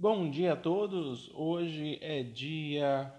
[0.00, 1.28] Bom dia a todos.
[1.34, 3.12] Hoje é dia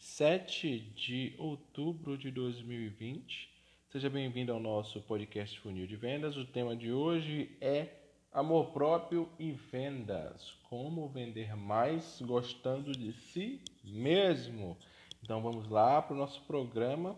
[0.00, 3.50] 7 de outubro de 2020.
[3.92, 6.34] Seja bem-vindo ao nosso podcast Funil de Vendas.
[6.38, 7.88] O tema de hoje é
[8.32, 10.50] amor próprio e vendas.
[10.70, 14.78] Como vender mais gostando de si mesmo.
[15.22, 17.14] Então vamos lá para o nosso programa.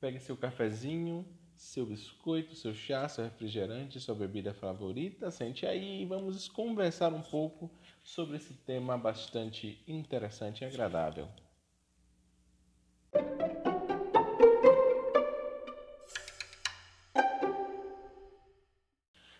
[0.00, 1.26] Pegue seu cafezinho,
[1.58, 5.30] seu biscoito, seu chá, seu refrigerante, sua bebida favorita.
[5.30, 7.70] Sente aí e vamos conversar um pouco
[8.08, 11.28] sobre esse tema bastante interessante e agradável.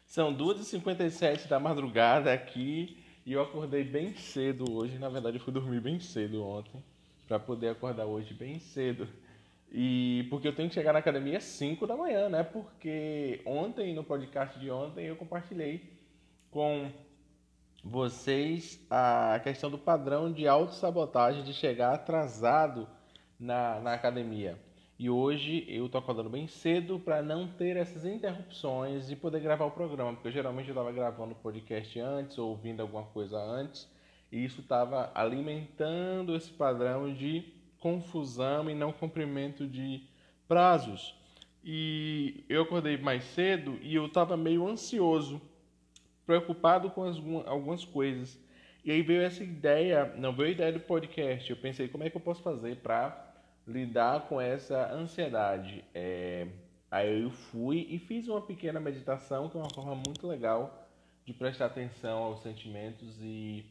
[0.04, 4.98] São 2h57 da madrugada aqui e eu acordei bem cedo hoje.
[4.98, 6.84] Na verdade, eu fui dormir bem cedo ontem
[7.26, 9.08] para poder acordar hoje bem cedo.
[9.72, 12.42] E porque eu tenho que chegar na academia às 5 da manhã, né?
[12.42, 15.90] Porque ontem, no podcast de ontem, eu compartilhei
[16.50, 16.90] com
[17.82, 22.88] vocês a questão do padrão de autossabotagem de chegar atrasado
[23.38, 24.58] na, na academia.
[24.98, 29.64] E hoje eu tô acordando bem cedo para não ter essas interrupções e poder gravar
[29.66, 33.88] o programa, porque geralmente eu estava gravando o podcast antes ou ouvindo alguma coisa antes,
[34.32, 37.44] e isso estava alimentando esse padrão de
[37.78, 40.02] confusão e não cumprimento de
[40.48, 41.14] prazos.
[41.62, 45.40] E eu acordei mais cedo e eu estava meio ansioso,
[46.28, 48.38] preocupado com as, algumas coisas.
[48.84, 51.48] E aí veio essa ideia, não veio a ideia do podcast.
[51.48, 53.34] Eu pensei, como é que eu posso fazer para
[53.66, 55.82] lidar com essa ansiedade?
[55.94, 56.46] É,
[56.90, 60.86] aí eu fui e fiz uma pequena meditação, que é uma forma muito legal
[61.24, 63.64] de prestar atenção aos sentimentos e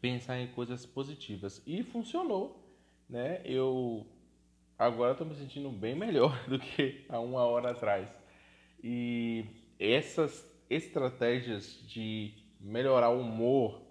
[0.00, 1.62] pensar em coisas positivas.
[1.64, 2.62] E funcionou
[3.12, 3.42] né?
[3.44, 4.06] Eu
[4.78, 8.08] agora estou me sentindo bem melhor do que há uma hora atrás.
[8.82, 9.44] E
[9.78, 13.82] essas estratégias de melhorar o humor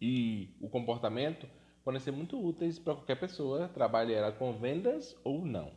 [0.00, 1.46] e o comportamento
[1.84, 5.72] podem ser muito úteis para qualquer pessoa, trabalhe ela com vendas ou não.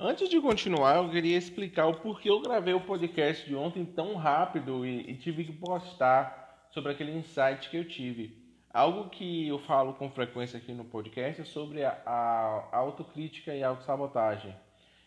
[0.00, 4.14] Antes de continuar, eu queria explicar o porquê eu gravei o podcast de ontem tão
[4.14, 8.47] rápido e, e tive que postar sobre aquele insight que eu tive.
[8.78, 13.60] Algo que eu falo com frequência aqui no podcast é sobre a, a autocrítica e
[13.60, 14.54] a autossabotagem.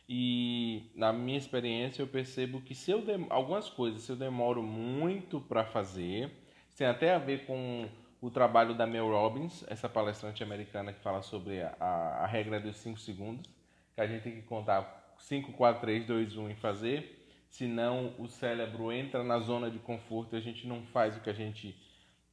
[0.09, 3.27] E na minha experiência eu percebo que se eu dem...
[3.29, 6.29] algumas coisas se eu demoro muito para fazer,
[6.75, 7.87] tem até a ver com
[8.19, 12.75] o trabalho da Mel Robbins, essa palestrante americana que fala sobre a, a regra dos
[12.75, 13.49] 5 segundos,
[13.95, 18.27] que a gente tem que contar 5, 4, 3, 2, 1 e fazer, senão o
[18.27, 21.73] cérebro entra na zona de conforto e a gente não faz o que a gente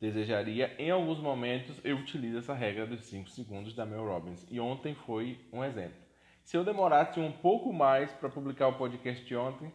[0.00, 0.75] desejaria.
[0.78, 4.94] Em alguns momentos eu utilizo essa regra dos 5 segundos da Mel Robbins e ontem
[4.94, 5.97] foi um exemplo.
[6.42, 9.72] Se eu demorasse um pouco mais para publicar o podcast de ontem,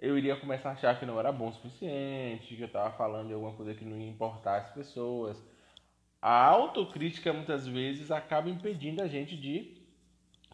[0.00, 3.28] eu iria começar a achar que não era bom o suficiente, que eu estava falando
[3.28, 5.42] de alguma coisa que não ia importar as pessoas.
[6.20, 9.76] A autocrítica muitas vezes acaba impedindo a gente de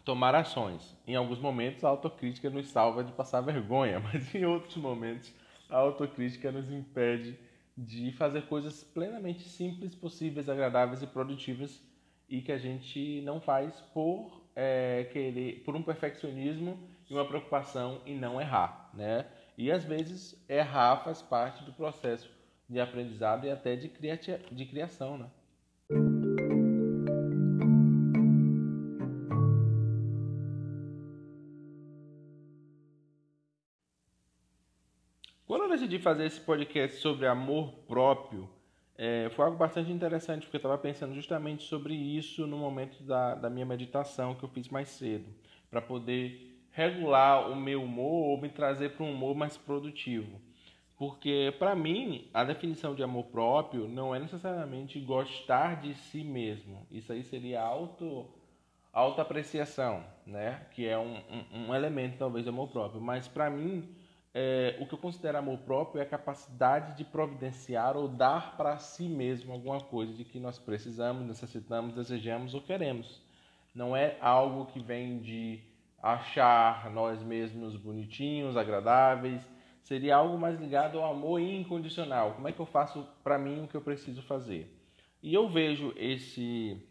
[0.05, 0.95] tomar ações.
[1.07, 5.33] Em alguns momentos, a autocrítica nos salva de passar vergonha, mas em outros momentos,
[5.69, 7.39] a autocrítica nos impede de
[8.17, 11.81] fazer coisas plenamente simples, possíveis, agradáveis e produtivas
[12.29, 16.79] e que a gente não faz por é, querer, por um perfeccionismo
[17.09, 19.25] e uma preocupação em não errar, né?
[19.57, 22.29] E às vezes errar faz parte do processo
[22.67, 23.91] de aprendizado e até de,
[24.51, 25.29] de criação, né?
[35.93, 38.49] Decidi fazer esse podcast sobre amor próprio,
[38.97, 43.35] é, foi algo bastante interessante, porque eu estava pensando justamente sobre isso no momento da,
[43.35, 45.25] da minha meditação que eu fiz mais cedo,
[45.69, 50.41] para poder regular o meu humor ou me trazer para um humor mais produtivo.
[50.97, 56.87] Porque, para mim, a definição de amor próprio não é necessariamente gostar de si mesmo.
[56.89, 58.27] Isso aí seria auto,
[58.91, 60.65] autoapreciação, né?
[60.71, 63.01] que é um, um, um elemento, talvez, de amor próprio.
[63.01, 63.89] Mas, para mim,
[64.33, 68.79] é, o que eu considero amor próprio é a capacidade de providenciar ou dar para
[68.79, 73.21] si mesmo alguma coisa de que nós precisamos, necessitamos, desejamos ou queremos.
[73.75, 75.61] Não é algo que vem de
[76.01, 79.47] achar nós mesmos bonitinhos, agradáveis.
[79.83, 82.33] Seria algo mais ligado ao amor incondicional.
[82.33, 84.73] Como é que eu faço para mim o que eu preciso fazer?
[85.21, 86.81] E eu vejo esse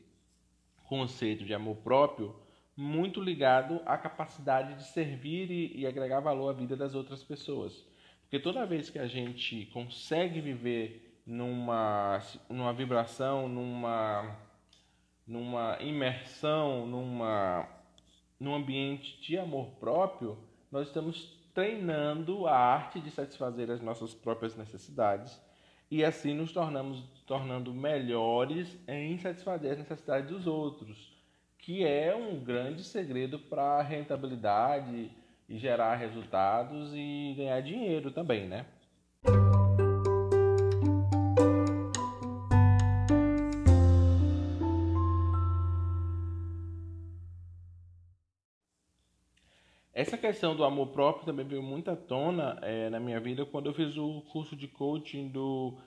[0.85, 2.35] conceito de amor próprio
[2.77, 7.87] muito ligado à capacidade de servir e, e, agregar valor à vida das outras pessoas.
[8.23, 14.37] Porque toda vez que a gente consegue viver numa, numa vibração, numa,
[15.27, 17.69] numa imersão, numa
[18.43, 20.37] num ambiente de amor próprio,
[20.71, 25.41] nós estamos treinando a arte de satisfazer as nossas próprias necessidades
[25.89, 31.12] e assim nos tornamos tornando melhores em satisfazer as necessidades dos outros,
[31.63, 35.13] que é um grande segredo para rentabilidade
[35.49, 38.67] e gerar resultados e ganhar dinheiro também, né?
[49.95, 53.67] Essa questão do amor próprio também veio muito à tona é, na minha vida quando
[53.67, 55.79] eu fiz o curso de coaching do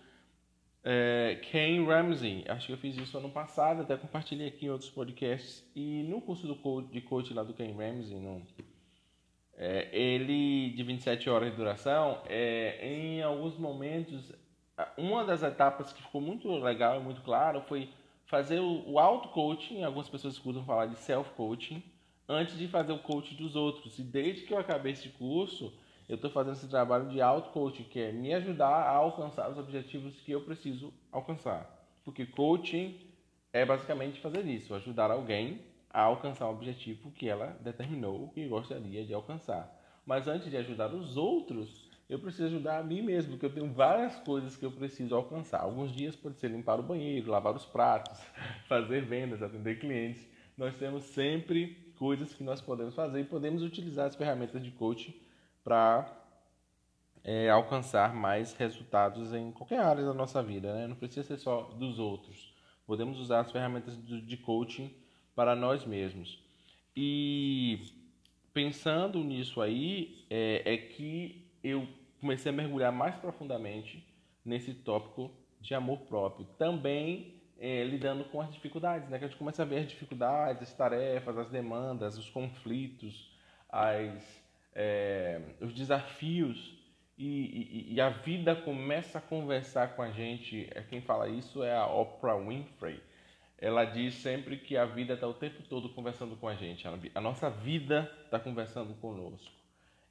[0.86, 2.46] é, Ken Ramsey.
[2.48, 5.68] Acho que eu fiz isso ano passado, até compartilhei aqui em outros podcasts.
[5.76, 8.44] E no curso do de coaching lá do Ken Ramsey, no,
[9.58, 14.32] é, ele de 27 horas de duração, é, em alguns momentos,
[14.96, 17.90] uma das etapas que ficou muito legal e muito claro foi
[18.28, 19.84] fazer o, o auto-coaching.
[19.84, 21.82] Algumas pessoas escutam falar de self-coaching
[22.30, 23.98] antes de fazer o coaching dos outros.
[23.98, 25.74] E desde que eu acabei esse curso,
[26.08, 30.16] eu estou fazendo esse trabalho de auto-coaching, que é me ajudar a alcançar os objetivos
[30.22, 31.68] que eu preciso alcançar.
[32.04, 33.00] Porque coaching
[33.52, 39.04] é basicamente fazer isso, ajudar alguém a alcançar um objetivo que ela determinou que gostaria
[39.04, 39.74] de alcançar.
[40.06, 43.74] Mas antes de ajudar os outros, eu preciso ajudar a mim mesmo, porque eu tenho
[43.74, 45.62] várias coisas que eu preciso alcançar.
[45.62, 48.20] Alguns dias pode ser limpar o banheiro, lavar os pratos,
[48.70, 50.28] fazer vendas, atender clientes.
[50.56, 55.25] Nós temos sempre coisas que nós podemos fazer e podemos utilizar as ferramentas de coaching
[55.66, 56.08] para
[57.24, 60.86] é, alcançar mais resultados em qualquer área da nossa vida, né?
[60.86, 62.54] Não precisa ser só dos outros.
[62.86, 64.94] Podemos usar as ferramentas de coaching
[65.36, 66.40] para nós mesmos.
[66.96, 67.80] E
[68.54, 71.88] pensando nisso aí, é, é que eu
[72.22, 74.08] comecei a mergulhar mais profundamente
[74.46, 76.46] nesse tópico de amor próprio.
[76.60, 79.18] Também é, lidando com as dificuldades, né?
[79.18, 83.36] Que a gente começa a ver as dificuldades, as tarefas, as demandas, os conflitos,
[83.68, 84.45] as,
[84.76, 86.76] é, os desafios
[87.18, 90.68] e, e, e, a vida começa a conversar com a gente.
[90.76, 93.02] É quem fala isso é a Oprah Winfrey.
[93.58, 96.86] Ela diz sempre que a vida está o tempo todo conversando com a gente.
[97.16, 99.50] A nossa vida está conversando conosco.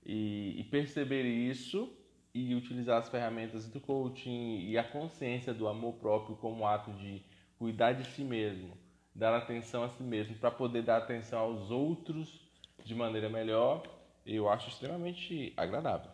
[0.04, 1.94] E, e perceber isso
[2.32, 7.22] e utilizar as ferramentas do coaching e a consciência do amor próprio como ato de
[7.58, 8.76] cuidar de si mesmo,
[9.14, 12.40] dar atenção a si mesmo, para poder dar atenção aos outros
[12.84, 13.82] de maneira melhor,
[14.24, 16.10] eu acho extremamente agradável.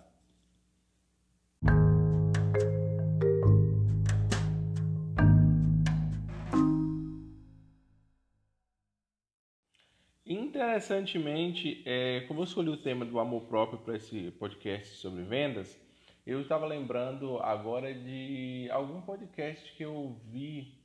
[10.27, 15.79] Interessantemente, é, como eu escolhi o tema do amor próprio para esse podcast sobre vendas,
[16.25, 20.81] eu estava lembrando agora de algum podcast que eu vi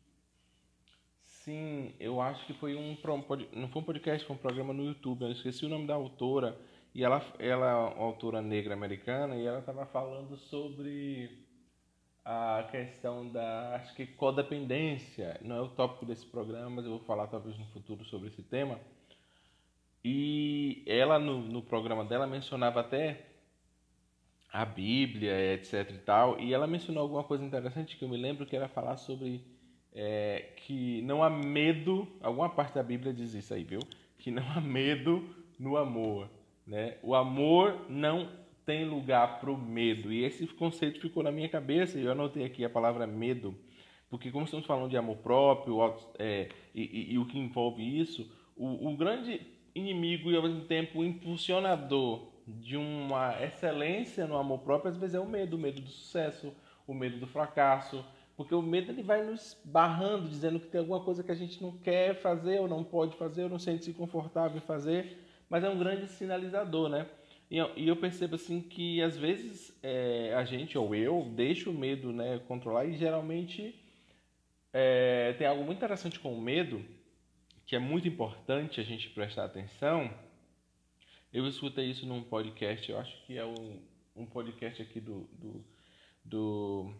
[1.45, 2.97] Sim, eu acho que foi um
[3.53, 5.21] não foi um podcast, foi um programa no YouTube.
[5.21, 6.57] Eu esqueci o nome da autora
[6.95, 11.45] e ela ela é uma autora negra americana e ela estava falando sobre
[12.23, 15.37] a questão da acho que codependência.
[15.43, 18.41] Não é o tópico desse programa, mas eu vou falar talvez no futuro sobre esse
[18.41, 18.79] tema.
[20.03, 23.25] E ela no, no programa dela mencionava até
[24.51, 28.45] a Bíblia, etc e tal, e ela mencionou alguma coisa interessante que eu me lembro
[28.45, 29.43] que era falar sobre
[29.93, 33.81] é, que não há medo, alguma parte da Bíblia diz isso aí, viu?
[34.17, 35.27] Que não há medo
[35.59, 36.29] no amor.
[36.65, 36.97] Né?
[37.03, 38.29] O amor não
[38.65, 40.11] tem lugar para o medo.
[40.11, 43.55] E esse conceito ficou na minha cabeça e eu anotei aqui a palavra medo,
[44.09, 45.77] porque como estamos falando de amor próprio
[46.17, 49.41] é, e, e, e, o que envolve isso, o, o grande
[49.75, 55.19] inimigo e ao mesmo tempo impulsionador de uma excelência no amor próprio às vezes é
[55.19, 56.53] o medo, o medo do sucesso,
[56.87, 58.05] o medo do fracasso,
[58.37, 61.61] porque o medo ele vai nos barrando, dizendo que tem alguma coisa que a gente
[61.61, 65.69] não quer fazer, ou não pode fazer, ou não sente-se confortável em fazer, mas é
[65.69, 67.07] um grande sinalizador, né?
[67.49, 71.69] E eu, e eu percebo assim que às vezes é, a gente, ou eu, deixa
[71.69, 73.75] o medo né, controlar, e geralmente
[74.73, 76.83] é, tem algo muito interessante com o medo,
[77.65, 80.11] que é muito importante a gente prestar atenção.
[81.31, 83.79] Eu escutei isso num podcast, eu acho que é um,
[84.15, 85.65] um podcast aqui do, do,
[86.23, 86.93] do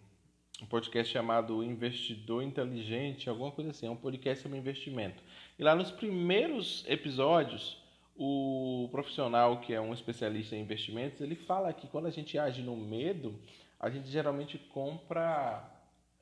[0.61, 5.21] um podcast chamado Investidor Inteligente, alguma coisa assim, é um podcast sobre investimento.
[5.59, 7.77] E lá nos primeiros episódios,
[8.15, 12.61] o profissional que é um especialista em investimentos, ele fala que quando a gente age
[12.61, 13.35] no medo,
[13.79, 15.63] a gente geralmente compra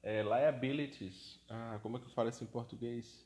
[0.02, 1.40] é, liabilities.
[1.50, 3.24] Ah, como é que eu falo isso em português?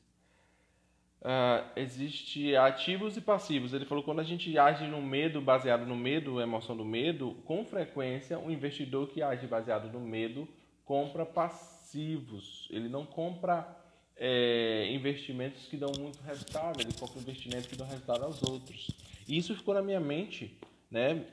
[1.20, 3.72] Uh, existe ativos e passivos.
[3.72, 7.34] Ele falou que quando a gente age no medo, baseado no medo, emoção do medo,
[7.44, 10.46] com frequência, um investidor que age baseado no medo
[10.84, 13.76] compra passivos, ele não compra
[14.18, 18.90] é, investimentos que dão muito resultado, ele compra investimentos que dão resultado aos outros.
[19.26, 20.58] E isso ficou na minha mente,
[20.90, 21.24] né,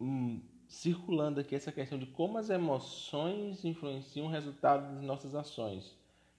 [0.00, 5.84] hum, circulando aqui essa questão de como as emoções influenciam o resultado das nossas ações.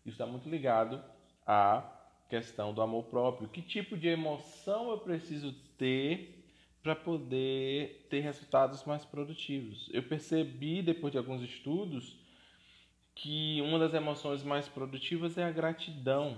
[0.06, 1.04] Isso está muito ligado
[1.46, 1.84] à
[2.30, 3.50] questão do amor próprio.
[3.50, 6.46] Que tipo de emoção eu preciso ter
[6.82, 9.90] para poder ter resultados mais produtivos?
[9.92, 12.16] Eu percebi, depois de alguns estudos,
[13.15, 16.38] que uma das emoções mais produtivas é a gratidão.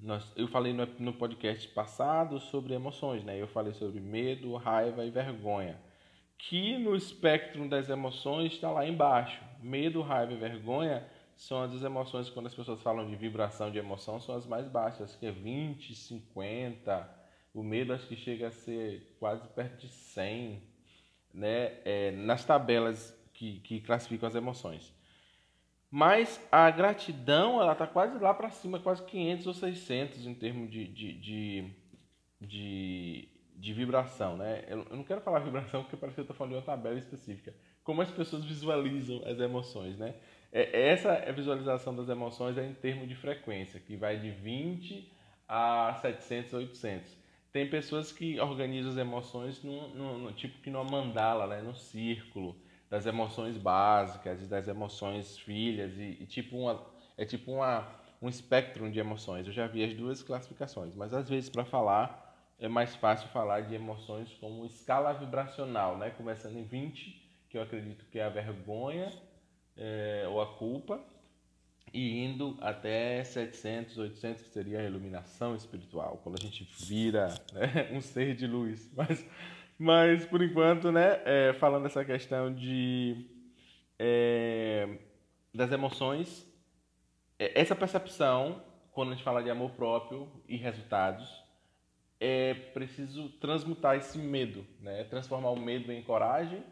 [0.00, 3.40] Nós, eu falei no, no podcast passado sobre emoções, né?
[3.40, 5.78] Eu falei sobre medo, raiva e vergonha.
[6.36, 9.40] Que no espectro das emoções está lá embaixo.
[9.62, 14.20] Medo, raiva e vergonha são as emoções, quando as pessoas falam de vibração de emoção,
[14.20, 17.22] são as mais baixas, que é 20, 50.
[17.54, 20.62] O medo acho que chega a ser quase perto de 100,
[21.34, 21.78] né?
[21.84, 24.92] É, nas tabelas que, que classificam as emoções.
[25.94, 30.70] Mas a gratidão, ela está quase lá para cima, quase 500 ou 600 em termos
[30.70, 31.70] de, de, de,
[32.40, 34.64] de, de vibração, né?
[34.68, 37.54] Eu, não quero falar vibração porque parece que eu estou falando de uma tabela específica.
[37.84, 40.14] Como as pessoas visualizam as emoções, né?
[40.50, 45.12] É, essa é visualização das emoções é em termos de frequência, que vai de 20
[45.46, 47.18] a 700, 800.
[47.52, 51.60] Tem pessoas que organizam as emoções no, no, no tipo que numa mandala, né?
[51.60, 52.56] no círculo
[52.92, 56.78] das emoções básicas e das emoções filhas e, e tipo uma
[57.16, 57.88] é tipo uma
[58.20, 59.46] um espectro de emoções.
[59.46, 63.62] Eu já vi as duas classificações, mas às vezes para falar é mais fácil falar
[63.62, 66.10] de emoções como escala vibracional, né?
[66.10, 69.10] Começando em 20, que eu acredito que é a vergonha
[69.74, 71.00] é, ou a culpa,
[71.94, 77.88] e indo até 700, 800, que seria a iluminação espiritual, quando a gente vira né,
[77.96, 78.90] um ser de luz.
[78.94, 79.26] Mas
[79.82, 83.26] mas, por enquanto, né, é, falando essa questão de,
[83.98, 84.96] é,
[85.52, 86.48] das emoções,
[87.36, 88.62] é, essa percepção,
[88.92, 91.28] quando a gente fala de amor próprio e resultados,
[92.20, 95.02] é preciso transmutar esse medo, né?
[95.02, 96.62] transformar o medo em coragem,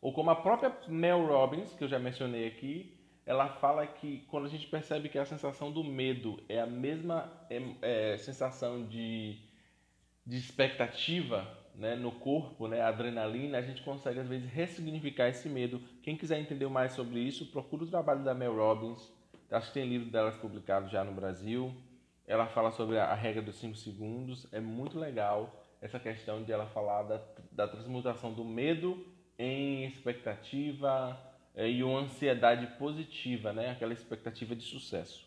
[0.00, 2.96] ou como a própria Mel Robbins, que eu já mencionei aqui,
[3.26, 7.32] ela fala que quando a gente percebe que a sensação do medo é a mesma
[7.50, 9.40] é, é, sensação de,
[10.24, 15.48] de expectativa, né, no corpo, né, a adrenalina, a gente consegue às vezes ressignificar esse
[15.48, 15.80] medo.
[16.02, 19.10] Quem quiser entender mais sobre isso, procura o trabalho da Mel Robbins.
[19.50, 21.74] Acho que tem livro delas publicado já no Brasil.
[22.26, 24.46] Ela fala sobre a regra dos 5 segundos.
[24.52, 27.20] É muito legal essa questão de ela falar da,
[27.50, 29.02] da transmutação do medo
[29.38, 31.18] em expectativa
[31.54, 33.70] é, e uma ansiedade positiva, né?
[33.70, 35.26] aquela expectativa de sucesso.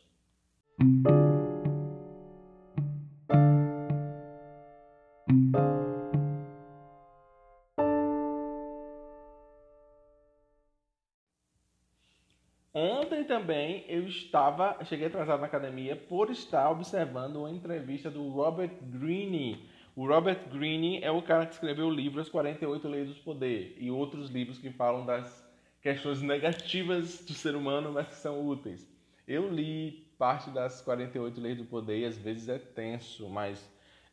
[13.24, 19.68] Também eu estava, cheguei atrasado na academia por estar observando uma entrevista do Robert Greene.
[19.96, 23.76] O Robert Greene é o cara que escreveu o livro As 48 Leis do Poder
[23.80, 25.48] e outros livros que falam das
[25.82, 28.90] questões negativas do ser humano, mas que são úteis.
[29.28, 33.70] Eu li parte das 48 Leis do Poder e às vezes é tenso, mas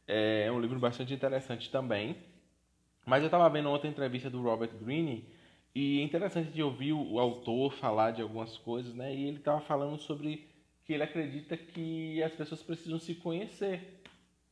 [0.06, 2.16] é um livro bastante interessante também.
[3.06, 5.26] Mas eu estava vendo outra entrevista do Robert Greene
[5.74, 9.14] e é interessante de ouvir o autor falar de algumas coisas, né?
[9.14, 10.48] E ele estava falando sobre
[10.84, 14.02] que ele acredita que as pessoas precisam se conhecer,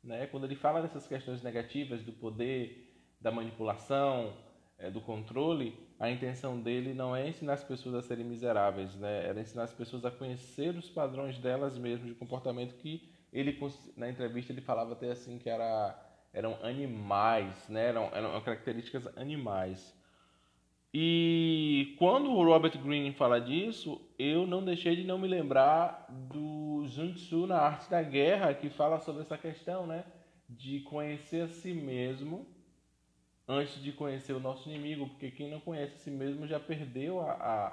[0.02, 0.26] né?
[0.28, 4.32] Quando ele fala dessas questões negativas do poder, da manipulação,
[4.78, 9.26] é, do controle, a intenção dele não é ensinar as pessoas a serem miseráveis, né?
[9.26, 13.58] Era ensinar as pessoas a conhecer os padrões delas mesmas de comportamento que ele
[13.96, 17.88] na entrevista ele falava até assim que era eram animais, né?
[17.88, 19.97] Eram, eram características animais.
[20.92, 26.86] E quando o Robert Greene fala disso, eu não deixei de não me lembrar do
[26.88, 30.04] Sun Tzu na Arte da Guerra, que fala sobre essa questão, né?
[30.48, 32.46] De conhecer a si mesmo
[33.46, 37.20] antes de conhecer o nosso inimigo, porque quem não conhece a si mesmo já perdeu
[37.20, 37.66] a, a,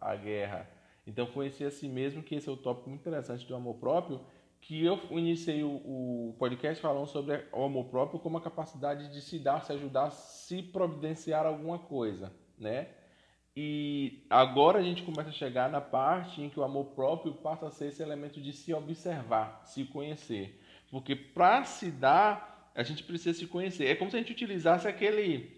[0.00, 0.68] a, a guerra.
[1.06, 4.20] Então, conhecer a si mesmo, que esse é o tópico muito interessante do amor próprio,
[4.60, 9.20] que eu iniciei o, o podcast falando sobre o amor próprio como a capacidade de
[9.20, 12.88] se dar, se ajudar, se providenciar alguma coisa né?
[13.56, 17.66] E agora a gente começa a chegar na parte em que o amor próprio passa
[17.66, 20.62] a ser esse elemento de se observar, se conhecer.
[20.90, 23.86] Porque para se dar, a gente precisa se conhecer.
[23.86, 25.56] É como se a gente utilizasse aquele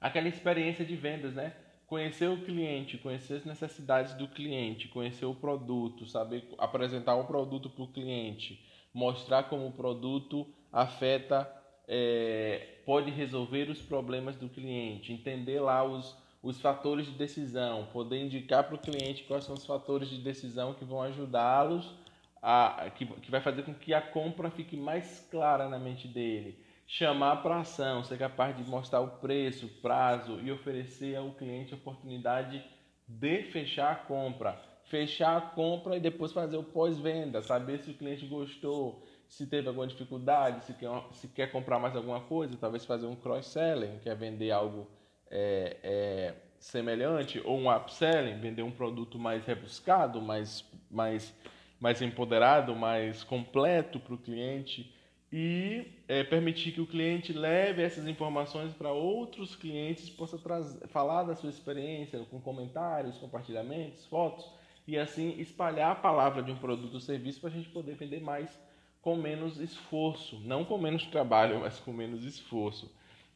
[0.00, 1.54] aquela experiência de vendas, né?
[1.86, 7.68] Conhecer o cliente, conhecer as necessidades do cliente, conhecer o produto, saber apresentar o produto
[7.68, 8.64] para o cliente,
[8.94, 11.50] mostrar como o produto afeta
[11.86, 18.18] é, pode resolver os problemas do cliente, entender lá os, os fatores de decisão, poder
[18.18, 21.94] indicar para o cliente quais são os fatores de decisão que vão ajudá-los
[22.40, 26.58] a, que, que vai fazer com que a compra fique mais clara na mente dele.
[26.86, 31.76] Chamar para ação, ser capaz de mostrar o preço, prazo e oferecer ao cliente a
[31.76, 32.64] oportunidade
[33.06, 34.58] de fechar a compra.
[34.84, 39.68] Fechar a compra e depois fazer o pós-venda, saber se o cliente gostou, se teve
[39.68, 44.08] alguma dificuldade, se quer, se quer comprar mais alguma coisa, talvez fazer um cross-selling, que
[44.08, 44.88] é vender algo
[45.30, 51.34] é, é, semelhante, ou um upselling, vender um produto mais rebuscado, mais, mais,
[51.78, 54.94] mais empoderado, mais completo para o cliente
[55.30, 61.24] e é, permitir que o cliente leve essas informações para outros clientes, possa trazer, falar
[61.24, 64.50] da sua experiência com comentários, compartilhamentos, fotos
[64.86, 68.22] e assim espalhar a palavra de um produto ou serviço para a gente poder vender
[68.22, 68.58] mais
[69.00, 72.90] com menos esforço, não com menos trabalho, mas com menos esforço.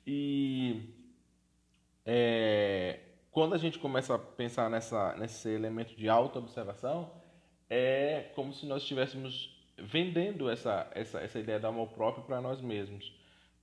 [0.06, 0.82] E
[2.04, 3.00] é,
[3.30, 7.10] quando a gente começa a pensar nessa, nesse elemento de auto-observação,
[7.70, 12.60] é como se nós estivéssemos vendendo essa, essa, essa ideia do amor próprio para nós
[12.60, 13.12] mesmos.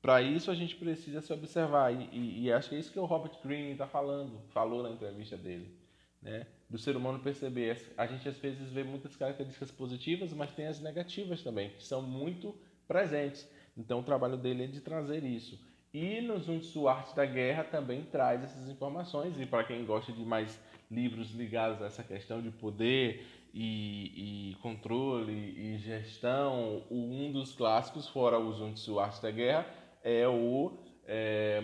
[0.02, 3.00] Para isso, a gente precisa se observar, e, e, e, acho que é isso que
[3.00, 5.78] o Robert Greene está falando, falou na entrevista dele,
[6.22, 6.48] né?
[6.70, 7.94] Do ser humano perceber.
[7.98, 12.02] A gente às vezes vê muitas características positivas, mas tem as negativas também, que são
[12.02, 12.56] muito
[12.88, 13.50] presentes.
[13.76, 15.60] Então, o trabalho dele é de trazer isso.
[15.92, 20.12] E no Sun Tzu Arte da Guerra também traz essas informações, e para quem gosta
[20.12, 20.60] de mais
[20.92, 28.08] livros ligados a essa questão de poder e, e controle e gestão, um dos clássicos,
[28.08, 29.66] fora o Sun Tzu Arte da Guerra,
[30.04, 31.60] é o, é,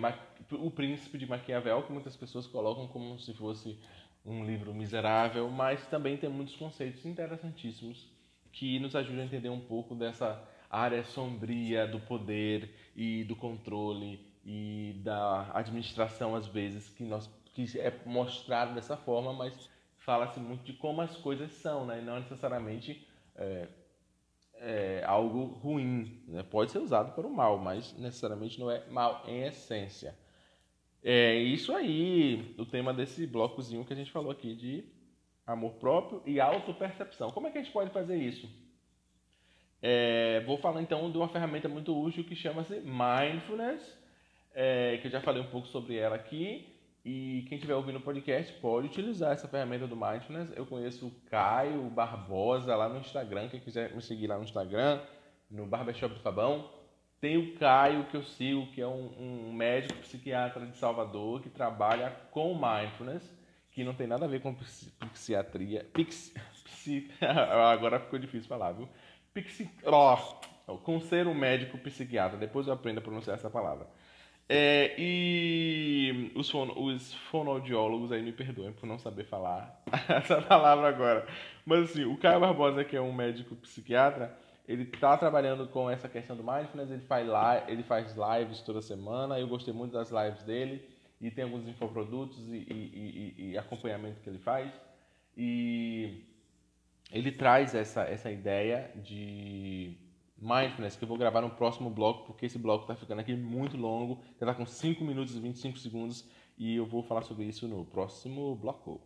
[0.54, 3.78] o Príncipe de Maquiavel, que muitas pessoas colocam como se fosse
[4.26, 8.10] um livro miserável, mas também tem muitos conceitos interessantíssimos
[8.52, 14.20] que nos ajudam a entender um pouco dessa área sombria do poder e do controle
[14.46, 20.66] e da administração às vezes que nós que é mostrado dessa forma, mas fala-se muito
[20.66, 22.00] de como as coisas são, né?
[22.00, 23.68] E não necessariamente é,
[24.56, 26.44] é algo ruim, né?
[26.44, 30.14] Pode ser usado para o mal, mas necessariamente não é mal em essência.
[31.08, 34.84] É isso aí, o tema desse blocozinho que a gente falou aqui de
[35.46, 37.30] amor próprio e autopercepção.
[37.30, 38.50] Como é que a gente pode fazer isso?
[39.84, 43.96] É, vou falar então de uma ferramenta muito útil que chama-se Mindfulness,
[44.56, 46.76] é, que eu já falei um pouco sobre ela aqui.
[47.06, 50.52] E quem estiver ouvindo o podcast pode utilizar essa ferramenta do Mindfulness.
[50.58, 53.48] Eu conheço o Caio Barbosa lá no Instagram.
[53.50, 55.00] Quem quiser me seguir lá no Instagram,
[55.52, 56.68] no Barbershop do Fabão,
[57.20, 61.50] tem o Caio, que eu sigo, que é um, um médico psiquiatra de Salvador, que
[61.50, 63.24] trabalha com mindfulness,
[63.72, 64.56] que não tem nada a ver com
[65.12, 65.86] psiquiatria.
[65.94, 68.88] Pix, psi, agora ficou difícil falar, viu?
[69.34, 72.38] Pixi, oh, com ser um médico psiquiatra.
[72.38, 73.88] Depois eu aprendo a pronunciar essa palavra.
[74.48, 80.88] É, e os, fono, os fonoaudiólogos aí me perdoem por não saber falar essa palavra
[80.88, 81.28] agora.
[81.66, 86.10] Mas assim, o Caio Barbosa, que é um médico psiquiatra, ele está trabalhando com essa
[86.10, 90.12] questão do mindfulness, ele faz, live, ele faz lives toda semana, eu gostei muito das
[90.12, 90.88] lives dele,
[91.22, 94.72] e tem alguns infoprodutos e, e, e, e acompanhamento que ele faz.
[95.38, 96.24] E
[97.12, 99.98] ele traz essa, essa ideia de
[100.38, 103.78] mindfulness, que eu vou gravar no próximo bloco, porque esse bloco está ficando aqui muito
[103.78, 107.68] longo, já está com 5 minutos e 25 segundos, e eu vou falar sobre isso
[107.68, 109.02] no próximo bloco.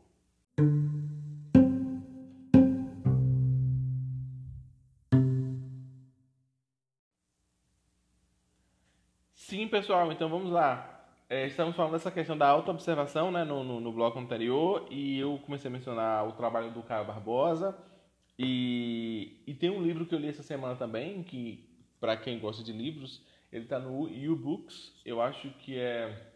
[9.50, 11.08] Sim, pessoal, então vamos lá.
[11.28, 15.40] É, estamos falando dessa questão da autoobservação né, no, no, no, bloco anterior e eu
[15.44, 17.76] comecei a mencionar o trabalho do Caio Barbosa
[18.38, 21.68] e, e tem um livro que eu li essa semana também, que
[22.00, 26.32] para quem gosta de livros, ele está no U-Books, eu acho que é...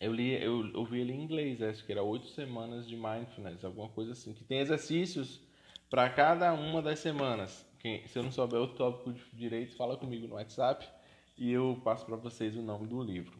[0.00, 3.90] Eu li, eu ouvi ele em inglês, acho que era oito semanas de mindfulness, alguma
[3.90, 5.40] coisa assim, que tem exercícios
[5.88, 7.64] para cada uma das semanas.
[7.78, 10.84] Quem, se eu não souber o tópico direito, fala comigo no WhatsApp
[11.36, 13.38] e eu passo para vocês o nome do livro.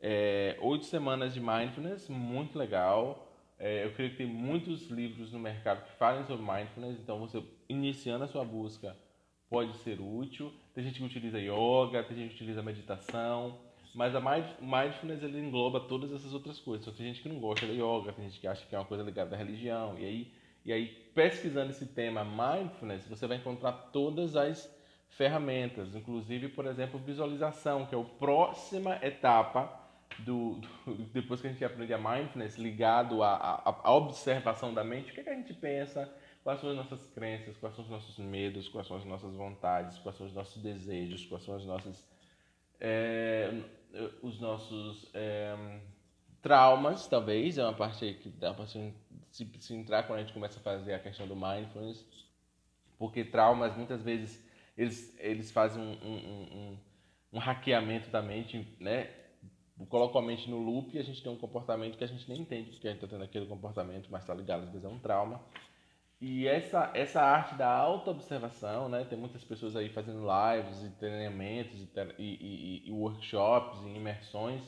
[0.00, 3.26] É, Oito Semanas de Mindfulness, muito legal.
[3.58, 7.42] É, eu creio que tem muitos livros no mercado que falam sobre mindfulness, então você
[7.68, 8.96] iniciando a sua busca
[9.50, 10.52] pode ser útil.
[10.74, 13.58] Tem gente que utiliza yoga, tem gente que utiliza meditação,
[13.94, 16.86] mas a mindfulness ele engloba todas essas outras coisas.
[16.86, 18.86] Só tem gente que não gosta da yoga, tem gente que acha que é uma
[18.86, 19.98] coisa ligada à religião.
[19.98, 20.32] E aí,
[20.64, 24.72] e aí pesquisando esse tema mindfulness, você vai encontrar todas as
[25.10, 29.78] ferramentas, inclusive, por exemplo, visualização, que é a próxima etapa
[30.18, 35.14] do, do, depois que a gente aprende a mindfulness, ligado à, observação da mente, o
[35.14, 38.18] que, é que a gente pensa, quais são as nossas crenças, quais são os nossos
[38.18, 42.08] medos, quais são as nossas vontades, quais são os nossos desejos, quais são as nossas,
[42.80, 43.52] é,
[44.22, 45.54] os nossos é,
[46.40, 48.92] traumas, talvez, é uma parte que dá para se,
[49.30, 52.04] se entrar quando a gente começa a fazer a questão do mindfulness
[53.00, 54.44] porque traumas muitas vezes
[54.80, 56.78] eles, eles fazem um, um, um,
[57.34, 59.10] um hackeamento da mente, né?
[59.90, 62.40] Colocam a mente no loop e a gente tem um comportamento que a gente nem
[62.40, 64.98] entende porque a gente está tendo aquele comportamento, mas está ligado, às vezes é um
[64.98, 65.40] trauma.
[66.18, 69.04] E essa, essa arte da auto-observação, né?
[69.04, 71.88] Tem muitas pessoas aí fazendo lives e treinamentos e,
[72.18, 74.62] e, e, workshops e imersões.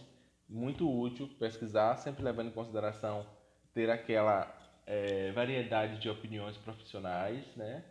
[0.46, 3.26] Muito útil pesquisar, sempre levando em consideração
[3.72, 4.54] ter aquela
[4.86, 7.82] é, variedade de opiniões profissionais, né?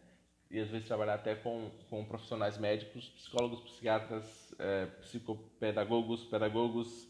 [0.52, 7.08] E às vezes trabalhar até com, com profissionais médicos, psicólogos, psiquiatras, é, psicopedagogos, pedagogos,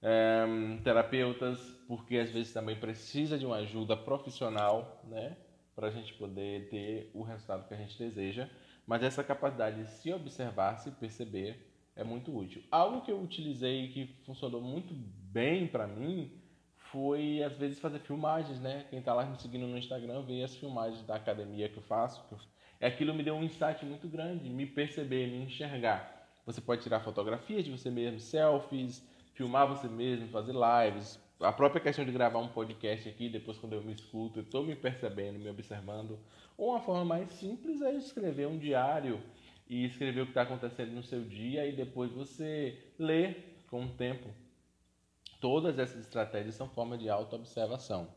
[0.00, 0.44] é,
[0.84, 5.36] terapeutas, porque às vezes também precisa de uma ajuda profissional, né?
[5.74, 8.48] para a gente poder ter o resultado que a gente deseja.
[8.86, 12.62] Mas essa capacidade de se observar, se perceber, é muito útil.
[12.70, 16.30] Algo que eu utilizei que funcionou muito bem para mim
[16.76, 18.86] foi, às vezes, fazer filmagens, né?
[18.90, 22.22] Quem está lá me seguindo no Instagram vê as filmagens da academia que eu faço.
[22.28, 22.34] Que
[22.80, 26.28] Aquilo me deu um insight muito grande, me perceber, me enxergar.
[26.44, 31.80] Você pode tirar fotografias de você mesmo, selfies, filmar você mesmo, fazer lives, a própria
[31.80, 35.38] questão de gravar um podcast aqui, depois quando eu me escuto, eu estou me percebendo,
[35.38, 36.18] me observando.
[36.56, 39.20] Ou uma forma mais simples é escrever um diário
[39.68, 43.34] e escrever o que está acontecendo no seu dia e depois você lê
[43.68, 44.30] com o tempo.
[45.40, 48.08] Todas essas estratégias são formas de autoobservação.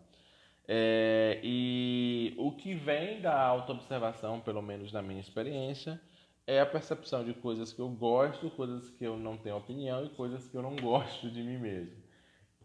[0.67, 5.99] É, e o que vem da autoobservação, pelo menos na minha experiência,
[6.45, 10.10] é a percepção de coisas que eu gosto, coisas que eu não tenho opinião e
[10.10, 11.95] coisas que eu não gosto de mim mesmo.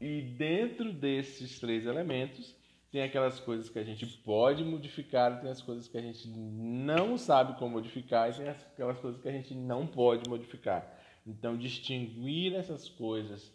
[0.01, 2.57] E dentro desses três elementos,
[2.91, 7.17] tem aquelas coisas que a gente pode modificar, tem as coisas que a gente não
[7.17, 10.87] sabe como modificar e tem aquelas coisas que a gente não pode modificar.
[11.27, 13.51] Então, distinguir essas coisas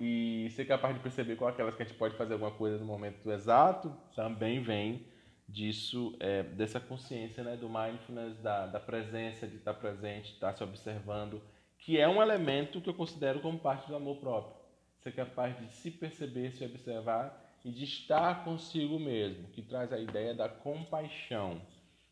[0.00, 2.84] e ser capaz de perceber qual aquelas que a gente pode fazer alguma coisa no
[2.84, 5.06] momento exato também vem
[5.48, 10.64] disso, é, dessa consciência né, do mindfulness, da, da presença, de estar presente, estar se
[10.64, 11.42] observando,
[11.78, 14.56] que é um elemento que eu considero como parte do amor próprio.
[15.00, 19.98] Ser capaz de se perceber, se observar e de estar consigo mesmo, que traz a
[19.98, 21.60] ideia da compaixão,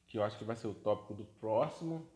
[0.06, 2.06] que eu acho que vai ser o tópico do próximo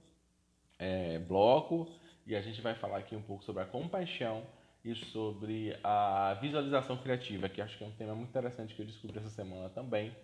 [0.79, 1.88] é, bloco,
[2.27, 4.44] e a gente vai falar aqui um pouco sobre a compaixão
[4.84, 8.86] e sobre a visualização criativa, que acho que é um tema muito interessante que eu
[8.86, 10.14] descobri essa semana também,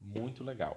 [0.00, 0.76] muito legal.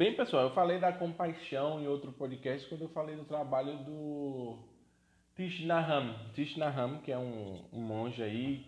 [0.00, 4.58] Bem, pessoal, eu falei da compaixão em outro podcast quando eu falei do trabalho do
[5.36, 7.00] Tish Naham.
[7.02, 8.64] Que é um, um monge aí,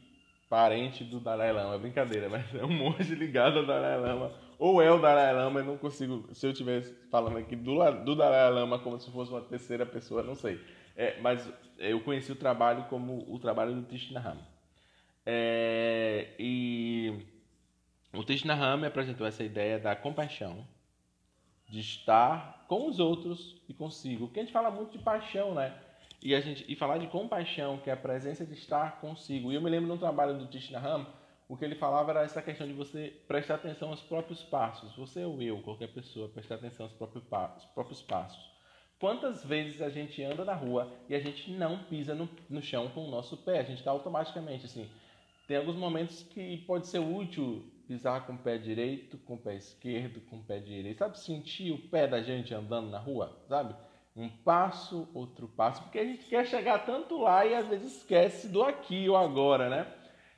[0.52, 1.76] parente do Dalai Lama.
[1.76, 4.30] É brincadeira, mas é um monge ligado ao Dalai Lama.
[4.58, 6.28] Ou é o Dalai Lama, eu não consigo.
[6.34, 10.22] Se eu estivesse falando aqui do, do Dalai Lama como se fosse uma terceira pessoa,
[10.22, 10.60] não sei.
[10.94, 14.36] É, mas eu conheci o trabalho como o trabalho do Tish Naham.
[15.24, 17.24] É, e
[18.12, 20.68] o Tish Naham apresentou essa ideia da compaixão
[21.66, 24.26] de estar com os outros e consigo.
[24.26, 25.74] Porque a gente fala muito de paixão, né?
[26.22, 29.50] E, a gente, e falar de compaixão, que é a presença de estar consigo.
[29.50, 31.06] E eu me lembro de um trabalho do Tishnaham,
[31.48, 34.94] o que ele falava era essa questão de você prestar atenção aos próprios passos.
[34.96, 38.52] Você ou eu, qualquer pessoa, prestar atenção aos próprios, passos, próprios passos.
[38.98, 42.88] Quantas vezes a gente anda na rua e a gente não pisa no, no chão
[42.90, 43.58] com o nosso pé?
[43.58, 44.88] A gente está automaticamente assim.
[45.48, 49.56] Tem alguns momentos que pode ser útil pisar com o pé direito, com o pé
[49.56, 50.98] esquerdo, com o pé direito.
[50.98, 53.74] Sabe, sentir o pé da gente andando na rua, sabe?
[54.14, 58.48] Um passo, outro passo, porque a gente quer chegar tanto lá e às vezes esquece
[58.48, 59.86] do aqui ou agora, né?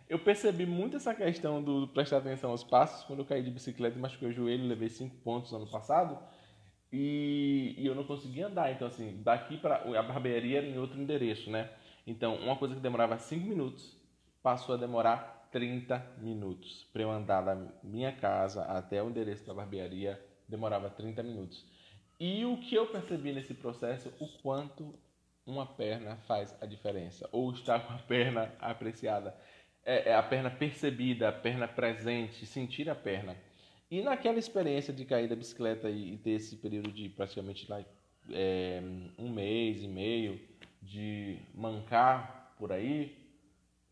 [0.08, 3.98] Eu percebi muito essa questão do prestar atenção aos passos quando eu caí de bicicleta
[3.98, 6.18] e machuquei o joelho, levei cinco pontos ano passado
[6.92, 8.70] e, e eu não conseguia andar.
[8.70, 11.70] Então, assim, daqui para a barbearia era em outro endereço, né?
[12.06, 13.96] Então, uma coisa que demorava cinco minutos
[14.42, 16.86] passou a demorar 30 minutos.
[16.92, 21.64] Para eu andar da minha casa até o endereço da barbearia, demorava 30 minutos.
[22.18, 24.94] E o que eu percebi nesse processo, o quanto
[25.46, 29.36] uma perna faz a diferença, ou estar com a perna apreciada,
[29.84, 33.36] é, é a perna percebida, a perna presente, sentir a perna.
[33.90, 37.84] E naquela experiência de cair da bicicleta e, ter esse período de praticamente lá,
[38.30, 38.80] é,
[39.18, 40.40] um mês e meio
[40.80, 43.16] de mancar por aí,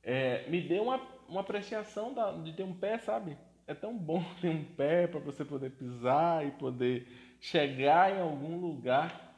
[0.02, 0.98] é, me deu uma
[1.32, 3.36] uma apreciação da, de ter um pé, sabe?
[3.66, 7.06] É tão bom ter um pé para você poder pisar e poder
[7.42, 9.30] chegar em algum lugar.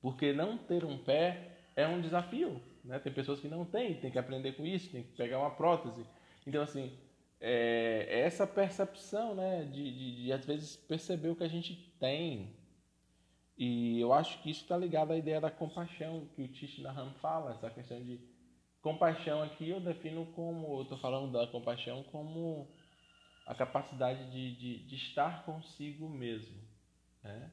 [0.00, 2.62] Porque não ter um pé é um desafio.
[2.84, 2.98] Né?
[3.00, 6.06] Tem pessoas que não têm, tem que aprender com isso, tem que pegar uma prótese.
[6.46, 6.96] Então, assim,
[7.40, 11.74] é, é essa percepção né, de, de, de, às vezes, perceber o que a gente
[11.98, 12.54] tem
[13.58, 17.12] E eu acho que isso está ligado à ideia da compaixão que o Tish Naham
[17.14, 18.20] fala, essa questão de
[18.80, 22.68] compaixão aqui eu defino como, eu estou falando da compaixão como
[23.46, 26.65] a capacidade de, de, de estar consigo mesmo.
[27.26, 27.50] Né?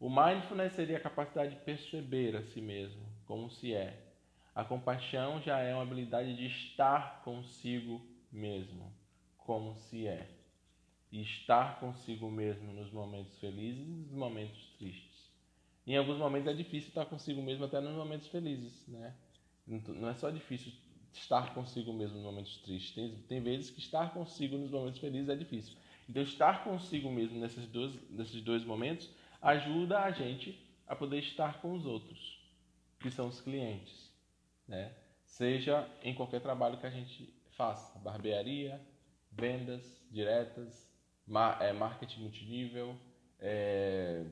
[0.00, 4.08] O mindfulness seria a capacidade de perceber a si mesmo, como se é.
[4.54, 8.92] A compaixão já é uma habilidade de estar consigo mesmo,
[9.38, 10.28] como se é.
[11.10, 15.30] E estar consigo mesmo nos momentos felizes e nos momentos tristes.
[15.86, 19.14] Em alguns momentos é difícil estar consigo mesmo até nos momentos felizes, né?
[19.66, 20.72] Não é só difícil
[21.12, 22.94] estar consigo mesmo nos momentos tristes.
[22.94, 25.76] Tem, tem vezes que estar consigo nos momentos felizes é difícil.
[26.08, 29.10] Então, estar consigo mesmo nesses dois, nesses dois momentos
[29.42, 32.40] ajuda a gente a poder estar com os outros,
[32.98, 34.08] que são os clientes
[34.68, 34.92] né?
[35.24, 38.80] Seja em qualquer trabalho que a gente faça, barbearia,
[39.32, 40.86] vendas diretas,
[41.60, 42.96] é, marketing multinível,
[43.40, 44.24] é,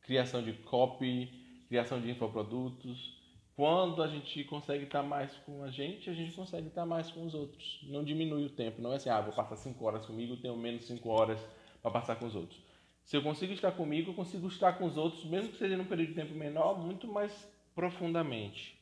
[0.00, 3.15] criação de copy, criação de infoprodutos.
[3.56, 7.24] Quando a gente consegue estar mais com a gente, a gente consegue estar mais com
[7.24, 7.80] os outros.
[7.84, 8.82] Não diminui o tempo.
[8.82, 11.40] Não é assim, ah, vou passar 5 horas comigo, tenho menos 5 horas
[11.82, 12.60] para passar com os outros.
[13.02, 15.86] Se eu consigo estar comigo, eu consigo estar com os outros, mesmo que seja num
[15.86, 17.32] período de tempo menor, muito mais
[17.74, 18.76] profundamente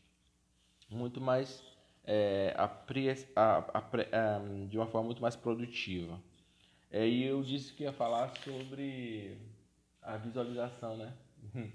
[0.95, 1.63] muito mais
[2.05, 6.19] é, a, a, de uma forma muito mais produtiva.
[6.91, 9.37] É, e eu disse que ia falar sobre
[10.01, 11.13] a visualização, né?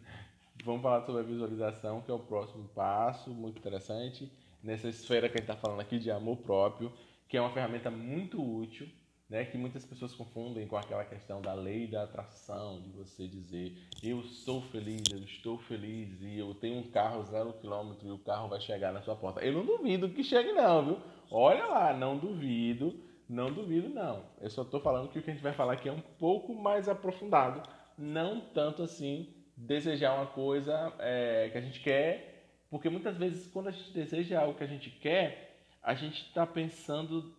[0.64, 4.32] Vamos falar sobre a visualização, que é o próximo passo, muito interessante,
[4.64, 6.92] nessa esfera que a gente está falando aqui de amor próprio,
[7.28, 8.88] que é uma ferramenta muito útil
[9.30, 13.78] né, que muitas pessoas confundem com aquela questão da lei da atração, de você dizer
[14.02, 18.18] eu sou feliz, eu estou feliz e eu tenho um carro zero quilômetro e o
[18.18, 19.42] carro vai chegar na sua porta.
[19.42, 20.98] Eu não duvido que chegue não, viu?
[21.30, 24.24] Olha lá, não duvido, não duvido não.
[24.42, 26.56] Eu só estou falando que o que a gente vai falar aqui é um pouco
[26.56, 27.62] mais aprofundado,
[27.96, 29.28] não tanto assim
[29.60, 34.42] desejar uma coisa é, que a gente quer, porque muitas vezes quando a gente deseja
[34.42, 35.50] algo que a gente quer,
[35.82, 37.34] a gente está pensando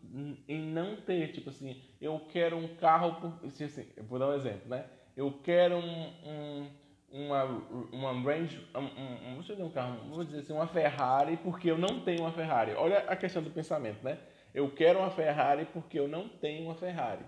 [0.49, 4.69] em não ter, tipo assim, eu quero um carro, assim, assim, vou dar um exemplo,
[4.69, 4.87] né?
[5.17, 6.71] Eu quero um, um
[7.11, 7.45] uma,
[7.93, 11.77] uma Range, um, um, eu dizer um carro, vou dizer assim, uma Ferrari porque eu
[11.77, 12.73] não tenho uma Ferrari.
[12.75, 14.19] Olha a questão do pensamento, né?
[14.55, 17.25] Eu quero uma Ferrari porque eu não tenho uma Ferrari.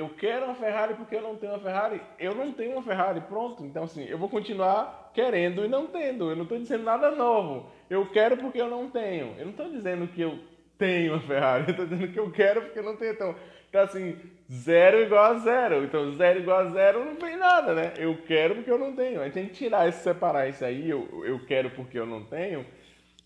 [0.00, 2.00] Eu quero uma Ferrari porque eu não tenho uma Ferrari.
[2.18, 3.66] Eu não tenho uma Ferrari, pronto.
[3.66, 6.30] Então, assim, eu vou continuar querendo e não tendo.
[6.30, 7.70] Eu não estou dizendo nada novo.
[7.90, 9.34] Eu quero porque eu não tenho.
[9.36, 10.38] Eu não estou dizendo que eu
[10.78, 13.12] tenho a Ferrari, eu estou dizendo que eu quero porque eu não tenho.
[13.12, 13.34] Então,
[13.68, 14.18] então, assim,
[14.50, 15.84] zero igual a zero.
[15.84, 17.92] Então, zero igual a zero não tem nada, né?
[17.98, 19.20] Eu quero porque eu não tenho.
[19.20, 22.24] A gente tem que tirar esse, separar isso aí, eu, eu quero porque eu não
[22.24, 22.64] tenho,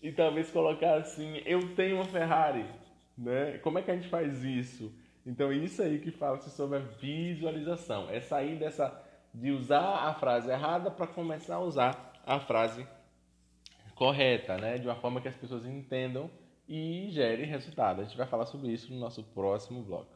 [0.03, 2.65] e talvez colocar assim, eu tenho uma Ferrari,
[3.17, 3.59] né?
[3.63, 4.91] Como é que a gente faz isso?
[5.25, 8.09] Então, isso aí que fala-se sobre a visualização.
[8.09, 8.93] É sair dessa,
[9.33, 12.87] de usar a frase errada para começar a usar a frase
[13.95, 14.77] correta, né?
[14.77, 16.29] De uma forma que as pessoas entendam
[16.67, 18.01] e gere resultado.
[18.01, 20.14] A gente vai falar sobre isso no nosso próximo bloco.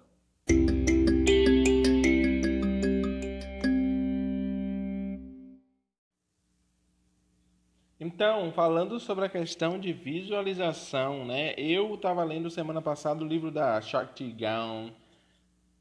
[8.19, 11.53] Então, falando sobre a questão de visualização, né?
[11.57, 14.89] Eu estava lendo semana passada o livro da Shakti Gaon,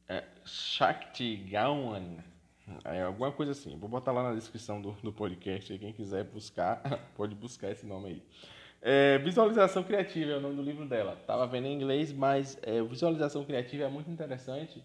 [0.09, 2.01] é, Shakti Gaon,
[2.85, 3.77] é, alguma coisa assim.
[3.77, 5.77] Vou botar lá na descrição do, do podcast.
[5.79, 6.81] Quem quiser buscar,
[7.17, 8.23] pode buscar esse nome aí.
[8.81, 11.17] É, visualização criativa é o nome do livro dela.
[11.27, 14.81] Tava vendo em inglês, mas é, visualização criativa é muito interessante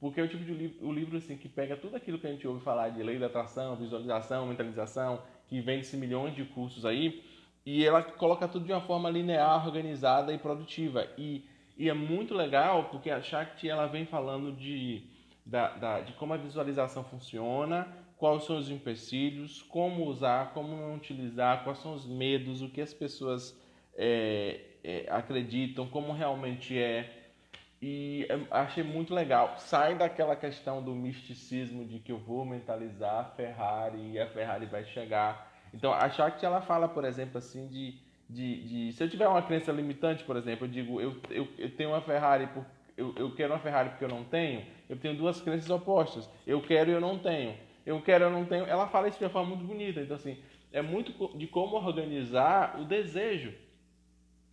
[0.00, 2.30] porque é o tipo de livro, o livro assim que pega tudo aquilo que a
[2.30, 7.22] gente ouve falar de lei da atração, visualização, mentalização, que vende-se milhões de cursos aí,
[7.64, 11.06] e ela coloca tudo de uma forma linear, organizada e produtiva.
[11.18, 11.44] E,
[11.76, 15.02] e é muito legal porque a Shakti ela vem falando de
[15.46, 20.96] da, da, de como a visualização funciona, quais são os empecilhos, como usar, como não
[20.96, 23.56] utilizar, quais são os medos, o que as pessoas
[23.94, 27.25] é, é, acreditam, como realmente é.
[27.80, 29.54] E achei muito legal.
[29.58, 34.66] Sai daquela questão do misticismo de que eu vou mentalizar a Ferrari e a Ferrari
[34.66, 35.52] vai chegar.
[35.74, 37.98] Então, a Shakti, ela fala, por exemplo, assim, de,
[38.30, 41.70] de, de se eu tiver uma crença limitante, por exemplo, eu digo, eu, eu, eu
[41.76, 42.64] tenho uma Ferrari por
[42.96, 46.28] eu, eu quero uma Ferrari porque eu não tenho, eu tenho duas crenças opostas.
[46.46, 47.54] Eu quero e eu não tenho.
[47.84, 48.64] Eu quero e eu não tenho.
[48.64, 50.00] Ela fala isso de uma forma muito bonita.
[50.00, 50.38] Então, assim,
[50.72, 53.52] é muito de como organizar o desejo.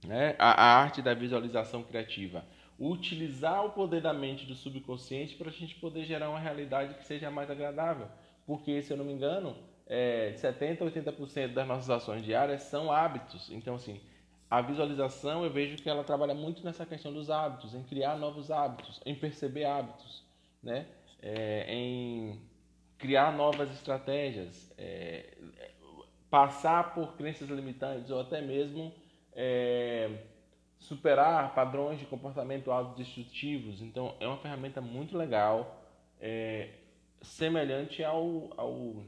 [0.06, 0.36] Né?
[0.38, 2.44] A, a arte da visualização criativa.
[2.80, 7.06] Utilizar o poder da mente do subconsciente para a gente poder gerar uma realidade que
[7.06, 8.08] seja mais agradável.
[8.46, 9.56] Porque, se eu não me engano,
[9.86, 13.50] é, 70% a 80% das nossas ações diárias são hábitos.
[13.52, 14.02] Então, assim,
[14.50, 18.52] a visualização eu vejo que ela trabalha muito nessa questão dos hábitos, em criar novos
[18.52, 20.24] hábitos, em perceber hábitos,
[20.62, 20.86] né?
[21.22, 22.40] É, em
[22.98, 25.38] criar novas estratégias, é,
[26.30, 28.94] passar por crenças limitantes ou até mesmo
[29.36, 30.10] é,
[30.84, 33.82] superar padrões de comportamento autodestrutivos.
[33.82, 35.82] Então, é uma ferramenta muito legal,
[36.20, 36.70] é,
[37.22, 39.04] semelhante ao, ao,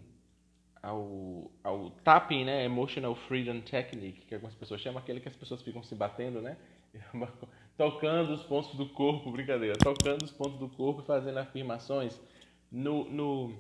[0.81, 2.63] ao, ao tapping, né?
[2.63, 6.57] Emotional Freedom Technique, que algumas pessoas chamam, aquele que as pessoas ficam se batendo, né?
[7.77, 12.21] tocando os pontos do corpo, brincadeira, tocando os pontos do corpo e fazendo afirmações.
[12.71, 13.59] No, no,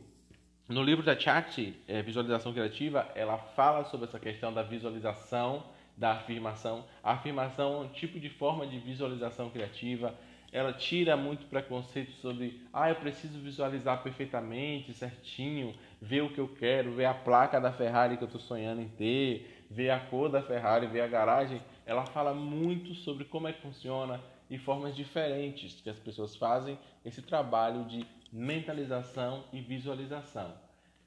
[0.69, 6.11] no livro da Chakti, é, Visualização Criativa, ela fala sobre essa questão da visualização da
[6.11, 6.85] afirmação.
[7.03, 10.13] A afirmação é um tipo de forma de visualização criativa.
[10.51, 16.47] Ela tira muito preconceito sobre, ah, eu preciso visualizar perfeitamente, certinho, ver o que eu
[16.47, 20.29] quero, ver a placa da Ferrari que eu estou sonhando em ter, ver a cor
[20.29, 21.61] da Ferrari, ver a garagem.
[21.85, 26.77] Ela fala muito sobre como é que funciona e formas diferentes que as pessoas fazem
[27.03, 30.53] esse trabalho de mentalização e visualização.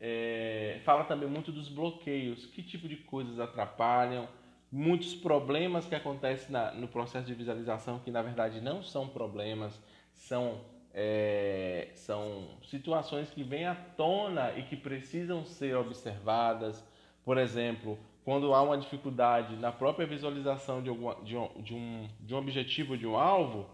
[0.00, 4.28] É, fala também muito dos bloqueios, que tipo de coisas atrapalham,
[4.70, 9.80] muitos problemas que acontecem na, no processo de visualização, que na verdade não são problemas,
[10.14, 10.60] são,
[10.92, 16.84] é, são situações que vêm à tona e que precisam ser observadas.
[17.24, 22.08] Por exemplo, quando há uma dificuldade na própria visualização de, alguma, de, um, de, um,
[22.20, 23.66] de um objetivo, de um alvo,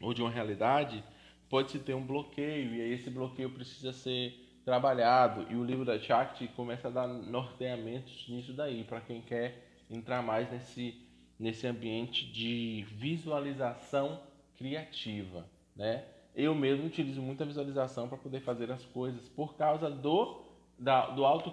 [0.00, 1.04] ou de uma realidade,
[1.50, 5.98] pode-se ter um bloqueio, e aí esse bloqueio precisa ser trabalhado e o livro da
[5.98, 10.94] Shakti começa a dar norteamentos nisso daí para quem quer entrar mais nesse
[11.36, 14.20] nesse ambiente de visualização
[14.56, 16.04] criativa, né?
[16.36, 20.44] Eu mesmo utilizo muita visualização para poder fazer as coisas por causa do
[20.78, 21.52] da, do auto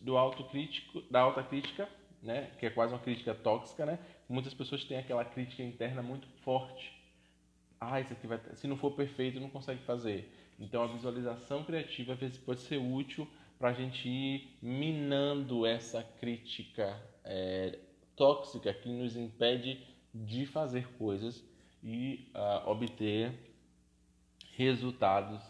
[0.00, 1.86] do autocrítico da alta crítica,
[2.22, 2.50] né?
[2.58, 3.98] Que é quase uma crítica tóxica, né?
[4.26, 6.98] Muitas pessoas têm aquela crítica interna muito forte.
[7.78, 10.32] Ah, isso aqui vai se não for perfeito não consegue fazer.
[10.58, 16.02] Então a visualização criativa às vezes pode ser útil para a gente ir minando essa
[16.02, 17.78] crítica é,
[18.16, 19.80] tóxica que nos impede
[20.14, 21.44] de fazer coisas
[21.82, 23.32] e uh, obter
[24.56, 25.42] resultados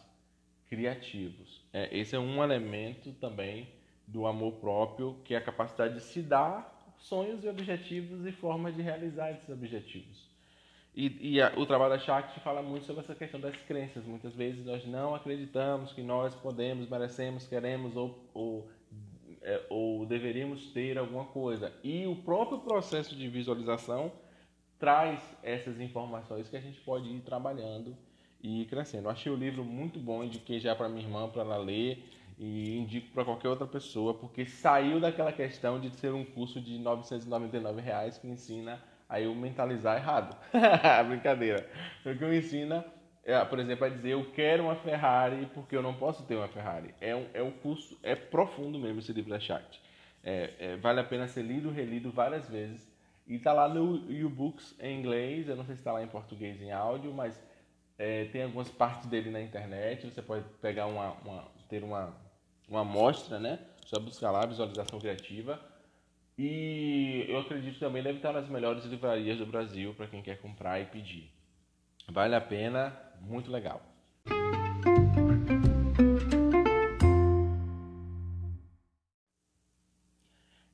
[0.69, 1.63] criativos.
[1.73, 3.69] É, esse é um elemento também
[4.07, 8.75] do amor próprio, que é a capacidade de se dar sonhos e objetivos e formas
[8.75, 10.34] de realizar esses objetivos.
[10.97, 14.05] E, e a, o trabalho da Shakti fala muito sobre essa questão das crenças.
[14.05, 18.69] Muitas vezes nós não acreditamos que nós podemos, merecemos, queremos ou, ou,
[19.43, 21.73] é, ou deveríamos ter alguma coisa.
[21.83, 24.13] E o próprio processo de visualização
[24.79, 27.97] traz essas informações que a gente pode ir trabalhando
[28.41, 29.07] e crescendo.
[29.07, 32.05] Eu achei o livro muito bom, indiquei já para minha irmã para ela ler
[32.39, 36.79] e indico para qualquer outra pessoa, porque saiu daquela questão de ser um curso de
[36.79, 40.37] 999 reais que ensina Aí eu mentalizar errado.
[41.09, 41.69] Brincadeira.
[42.05, 42.85] O que eu ensina,
[43.25, 46.49] é, por exemplo, a dizer eu quero uma Ferrari porque eu não posso ter uma
[46.49, 46.95] Ferrari.
[47.01, 49.81] É um, é um curso, é profundo mesmo esse livro da Chat.
[50.23, 52.93] É, é, vale a pena ser lido, relido várias vezes.
[53.27, 53.95] E tá lá no
[54.27, 57.41] U-Books em inglês, eu não sei se está lá em português em áudio, mas
[57.99, 60.07] é, tem algumas partes dele na internet.
[60.07, 62.15] Você pode pegar uma, uma ter uma,
[62.69, 63.59] uma amostra, né?
[63.87, 65.61] Só buscar lá, visualização criativa
[66.37, 70.41] e eu acredito que também deve estar nas melhores livrarias do Brasil para quem quer
[70.41, 71.31] comprar e pedir.
[72.09, 73.81] Vale a pena, muito legal.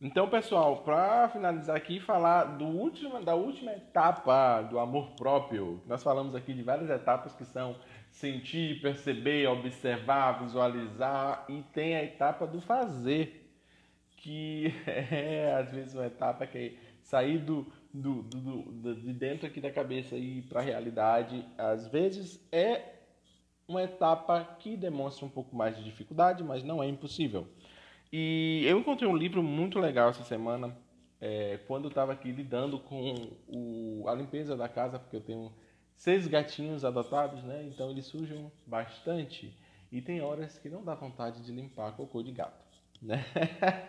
[0.03, 5.83] Então, pessoal, para finalizar aqui, falar do último, da última etapa do amor próprio.
[5.87, 7.77] Nós falamos aqui de várias etapas que são
[8.11, 13.40] sentir, perceber, observar, visualizar e tem a etapa do fazer
[14.21, 19.47] que é às vezes uma etapa que é sair do, do, do, do de dentro
[19.47, 23.01] aqui da cabeça e ir para a realidade, às vezes é
[23.67, 27.47] uma etapa que demonstra um pouco mais de dificuldade, mas não é impossível.
[28.13, 30.77] E eu encontrei um livro muito legal essa semana,
[31.21, 35.53] é, quando eu estava aqui lidando com o, a limpeza da casa, porque eu tenho
[35.95, 37.63] seis gatinhos adotados, né?
[37.65, 39.57] Então eles sujam bastante
[39.93, 42.70] e tem horas que não dá vontade de limpar cocô de gato.
[43.01, 43.25] Né?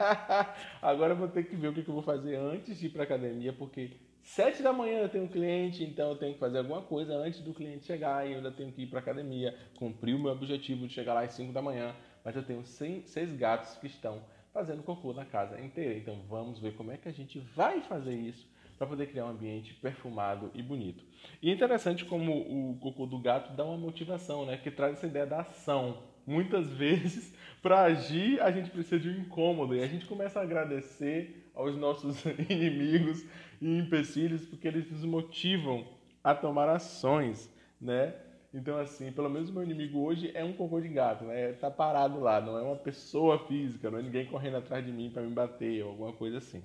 [0.82, 3.04] Agora eu vou ter que ver o que eu vou fazer antes de ir para
[3.04, 3.92] academia, porque
[4.24, 7.42] sete da manhã eu tenho um cliente, então eu tenho que fazer alguma coisa antes
[7.42, 10.88] do cliente chegar e eu ainda tenho que ir para academia, cumprir o meu objetivo
[10.88, 11.94] de chegar lá às 5 da manhã,
[12.24, 14.22] mas eu tenho seis gatos que estão
[14.54, 15.96] fazendo cocô na casa inteira.
[15.96, 18.48] Então vamos ver como é que a gente vai fazer isso
[18.78, 21.04] para poder criar um ambiente perfumado e bonito.
[21.42, 22.32] E é interessante como
[22.72, 24.58] o cocô do gato dá uma motivação, né?
[24.58, 26.02] Que traz essa ideia da ação.
[26.26, 29.76] Muitas vezes para agir, a gente precisa de um incômodo.
[29.76, 33.24] E a gente começa a agradecer aos nossos inimigos
[33.62, 35.86] e empecilhos, porque eles nos motivam
[36.24, 38.14] a tomar ações, né?
[38.54, 41.54] Então, assim, pelo menos o meu inimigo hoje é um cocô de gato, né?
[41.54, 45.10] Tá parado lá, não é uma pessoa física, não é ninguém correndo atrás de mim
[45.10, 46.62] para me bater ou alguma coisa assim.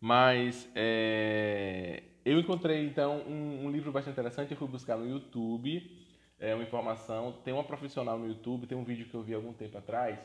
[0.00, 4.50] Mas é, eu encontrei então um, um, livro bastante interessante.
[4.50, 6.01] Eu fui buscar no YouTube
[6.42, 7.32] é, uma informação.
[7.44, 10.18] Tem uma profissional no YouTube, tem um vídeo que eu vi algum tempo atrás,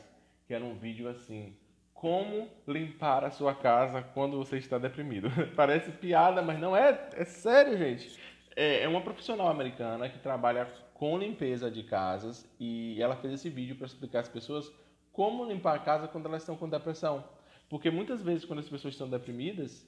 [0.46, 1.56] que era um vídeo assim:
[1.94, 5.30] Como limpar a sua casa quando você está deprimido.
[5.54, 7.08] Parece piada, mas não é.
[7.14, 8.18] É sério, gente.
[8.56, 13.48] É, é uma profissional americana que trabalha com limpeza de casas e ela fez esse
[13.48, 14.72] vídeo para explicar às pessoas
[15.12, 17.24] como limpar a casa quando elas estão com depressão.
[17.68, 19.86] Porque muitas vezes, quando as pessoas estão deprimidas,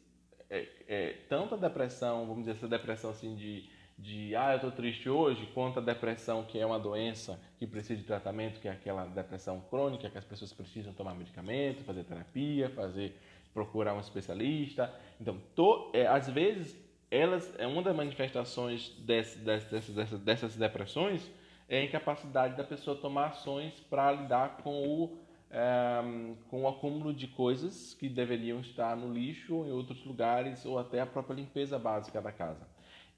[0.48, 3.68] é, é, tanto a depressão, vamos dizer, essa depressão assim de,
[4.00, 8.00] de ah, eu estou triste hoje, quanto a depressão que é uma doença que precisa
[8.00, 12.70] de tratamento, que é aquela depressão crônica, que as pessoas precisam tomar medicamento, fazer terapia,
[12.70, 13.14] fazer
[13.52, 14.92] procurar um especialista.
[15.20, 16.76] Então, to, é, às vezes,
[17.10, 21.30] elas, é uma das manifestações desse, dessas, dessas, dessas depressões
[21.68, 25.18] é a incapacidade da pessoa tomar ações para lidar com o
[25.52, 26.00] é,
[26.48, 30.78] com o acúmulo de coisas que deveriam estar no lixo ou em outros lugares, ou
[30.78, 32.69] até a própria limpeza básica da casa.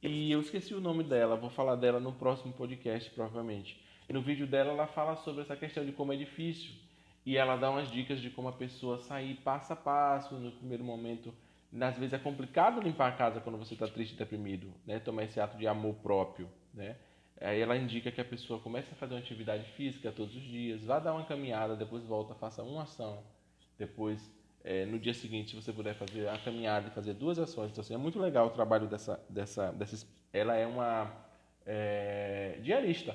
[0.02, 3.80] E eu esqueci o nome dela, vou falar dela no próximo podcast, provavelmente.
[4.08, 6.72] E no vídeo dela, ela fala sobre essa questão de como é difícil.
[7.24, 10.82] E ela dá umas dicas de como a pessoa sair passo a passo no primeiro
[10.82, 11.32] momento.
[11.80, 14.98] Às vezes é complicado limpar a casa quando você está triste e deprimido, né?
[14.98, 16.96] Tomar esse ato de amor próprio, né?
[17.40, 20.84] Aí ela indica que a pessoa comece a fazer uma atividade física todos os dias,
[20.84, 23.22] vá dar uma caminhada, depois volta, faça uma ação,
[23.78, 24.20] depois
[24.64, 27.70] é, no dia seguinte, se você puder fazer a caminhada e fazer duas ações.
[27.70, 31.12] Então, assim, é muito legal o trabalho dessa, dessa, dessa ela é uma
[31.66, 33.14] é, diarista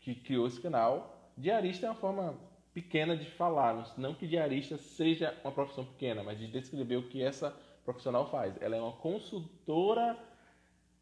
[0.00, 1.32] que criou esse canal.
[1.36, 2.34] Diarista é uma forma
[2.72, 7.22] pequena de falar, não que diarista seja uma profissão pequena, mas de descrever o que
[7.22, 8.54] essa profissional faz.
[8.60, 10.18] Ela é uma consultora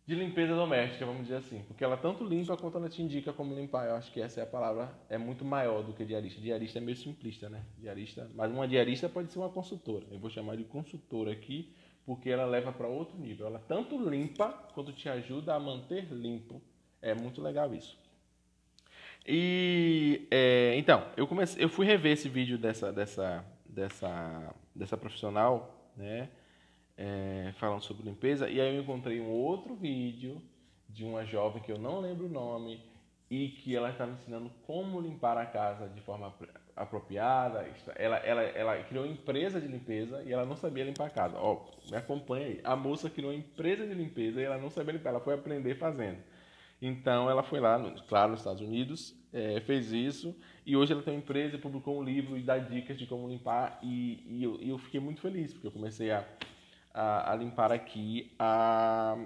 [0.07, 1.62] de limpeza doméstica, vamos dizer assim.
[1.62, 3.88] Porque ela tanto limpa quanto ela te indica como limpar.
[3.88, 6.40] Eu acho que essa é a palavra, é muito maior do que diarista.
[6.40, 7.64] Diarista é meio simplista, né?
[7.78, 10.05] Diarista, mas uma diarista pode ser uma consultora.
[10.11, 11.74] Eu vou chamar de consultora aqui,
[12.05, 13.46] porque ela leva para outro nível.
[13.46, 16.61] Ela tanto limpa quanto te ajuda a manter limpo.
[17.00, 17.98] É muito legal isso.
[19.26, 25.90] E é, então, eu comecei, eu fui rever esse vídeo dessa dessa dessa dessa profissional,
[25.96, 26.28] né?
[26.97, 30.40] É, falando sobre limpeza, e aí eu encontrei um outro vídeo
[30.88, 32.80] de uma jovem que eu não lembro o nome
[33.30, 36.32] e que ela estava ensinando como limpar a casa de forma
[36.76, 37.66] apropriada.
[37.97, 41.36] Ela, ela, ela criou uma empresa de limpeza e ela não sabia limpar a casa.
[41.38, 42.61] Ó, me acompanha aí.
[42.62, 45.74] A moça criou uma empresa de limpeza e ela não sabia limpar, ela foi aprender
[45.74, 46.18] fazendo.
[46.80, 50.36] Então ela foi lá, claro, nos Estados Unidos, é, fez isso
[50.66, 53.78] e hoje ela tem uma empresa, publicou um livro e dá dicas de como limpar
[53.82, 56.24] e, e, eu, e eu fiquei muito feliz porque eu comecei a
[56.95, 59.18] a, a limpar aqui a,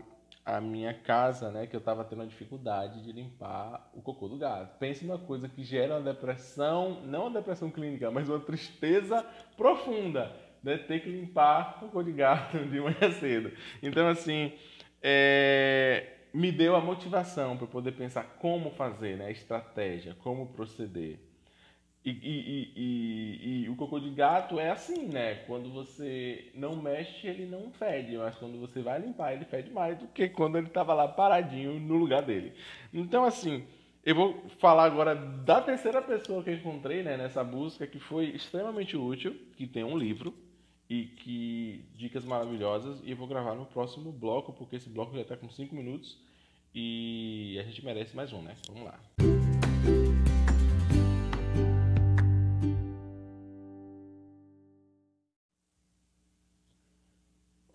[0.45, 1.67] a minha casa, né?
[1.67, 4.79] Que eu estava tendo a dificuldade de limpar o cocô do gato.
[4.79, 9.25] Pense numa coisa que gera uma depressão, não uma depressão clínica, mas uma tristeza
[9.57, 10.79] profunda, né?
[10.79, 13.53] Ter que limpar cocô de gato de manhã cedo.
[13.83, 14.53] Então, assim,
[15.03, 19.27] é, me deu a motivação para poder pensar como fazer, né?
[19.27, 21.28] A estratégia, como proceder.
[22.05, 25.35] E, e, e, e, o cocô de gato é assim, né?
[25.47, 29.99] Quando você não mexe, ele não fede, mas quando você vai limpar, ele fede mais
[29.99, 32.55] do que quando ele estava lá paradinho no lugar dele.
[32.95, 33.67] Então, assim,
[34.05, 38.27] eu vou falar agora da terceira pessoa que eu encontrei né, nessa busca, que foi
[38.27, 40.33] extremamente útil, que tem um livro
[40.89, 45.21] e que dicas maravilhosas, e eu vou gravar no próximo bloco, porque esse bloco já
[45.21, 46.19] está com 5 minutos
[46.75, 48.55] e a gente merece mais um, né?
[48.69, 49.48] Vamos lá.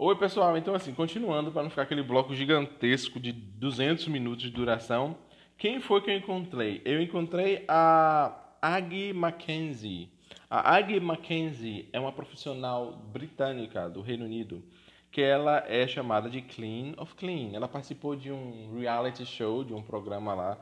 [0.06, 0.58] Oi, pessoal.
[0.58, 5.16] Então, assim, continuando, para não ficar aquele bloco gigantesco de 200 minutos de duração,
[5.58, 6.82] quem foi que eu encontrei?
[6.84, 10.10] Eu encontrei a Aggie Mackenzie.
[10.50, 14.62] A Aggie Mackenzie é uma profissional britânica do Reino Unido
[15.10, 17.52] que ela é chamada de Clean of Clean.
[17.54, 20.58] Ela participou de um reality show, de um programa lá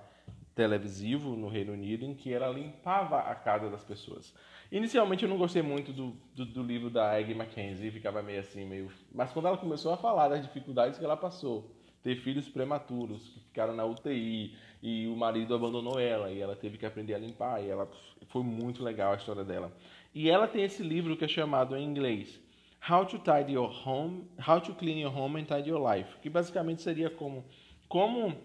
[0.55, 4.33] televisivo no Reino Unido em que ela limpava a casa das pessoas.
[4.71, 8.65] Inicialmente eu não gostei muito do, do, do livro da Aggie Mackenzie, ficava meio assim,
[8.65, 8.91] meio.
[9.13, 11.69] Mas quando ela começou a falar das dificuldades que ela passou,
[12.03, 16.77] ter filhos prematuros que ficaram na UTI e o marido abandonou ela e ela teve
[16.77, 17.89] que aprender a limpar e ela
[18.29, 19.71] foi muito legal a história dela.
[20.13, 22.41] E ela tem esse livro que é chamado em inglês
[22.89, 26.29] How to Tidy Your Home, How to Clean Your Home and Tidy Your Life, que
[26.29, 27.45] basicamente seria como
[27.87, 28.35] como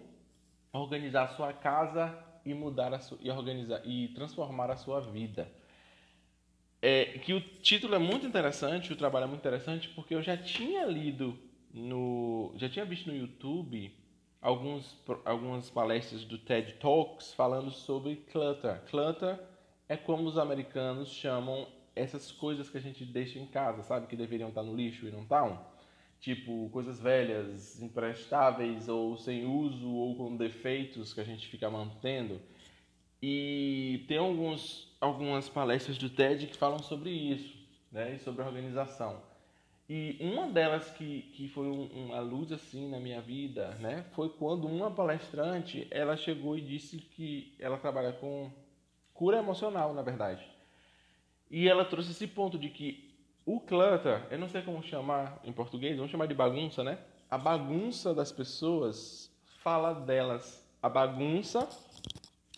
[0.79, 5.51] organizar a sua casa e mudar a sua, e organizar e transformar a sua vida
[6.81, 10.37] é, que o título é muito interessante, o trabalho é muito interessante, porque eu já
[10.37, 11.37] tinha lido
[11.73, 12.53] no.
[12.55, 13.91] já tinha visto no YouTube
[14.41, 18.81] alguns, algumas palestras do TED Talks falando sobre clutter.
[18.89, 19.39] Clutter
[19.89, 24.05] é como os americanos chamam essas coisas que a gente deixa em casa, sabe?
[24.05, 25.65] Que deveriam estar no lixo e não estão.
[26.19, 32.41] Tipo, coisas velhas, imprestáveis, ou sem uso, ou com defeitos que a gente fica mantendo.
[33.21, 37.57] E tem alguns, algumas palestras do TED que falam sobre isso,
[37.91, 38.15] né?
[38.15, 39.21] E sobre organização.
[39.89, 44.03] E uma delas que, que foi um, uma luz assim na minha vida, né?
[44.11, 48.51] Foi quando uma palestrante, ela chegou e disse que ela trabalha com
[49.13, 50.45] cura emocional, na verdade.
[51.49, 53.06] E ela trouxe esse ponto de que
[53.47, 56.99] o clutter, eu não sei como chamar em português, vamos chamar de bagunça, né?
[57.31, 59.33] A bagunça das pessoas
[59.63, 60.69] fala delas.
[60.83, 61.65] A bagunça,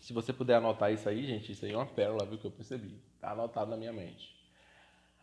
[0.01, 2.51] se você puder anotar isso aí, gente, isso aí é uma pérola, viu, que eu
[2.51, 2.99] percebi.
[3.21, 4.35] Tá anotado na minha mente.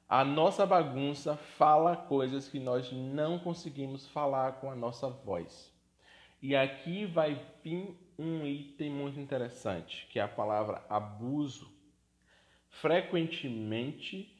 [0.08, 5.74] A nossa bagunça fala coisas que nós não conseguimos falar com a nossa voz.
[6.40, 11.68] E aqui vai vir um item muito interessante, que é a palavra abuso.
[12.68, 14.35] Frequentemente,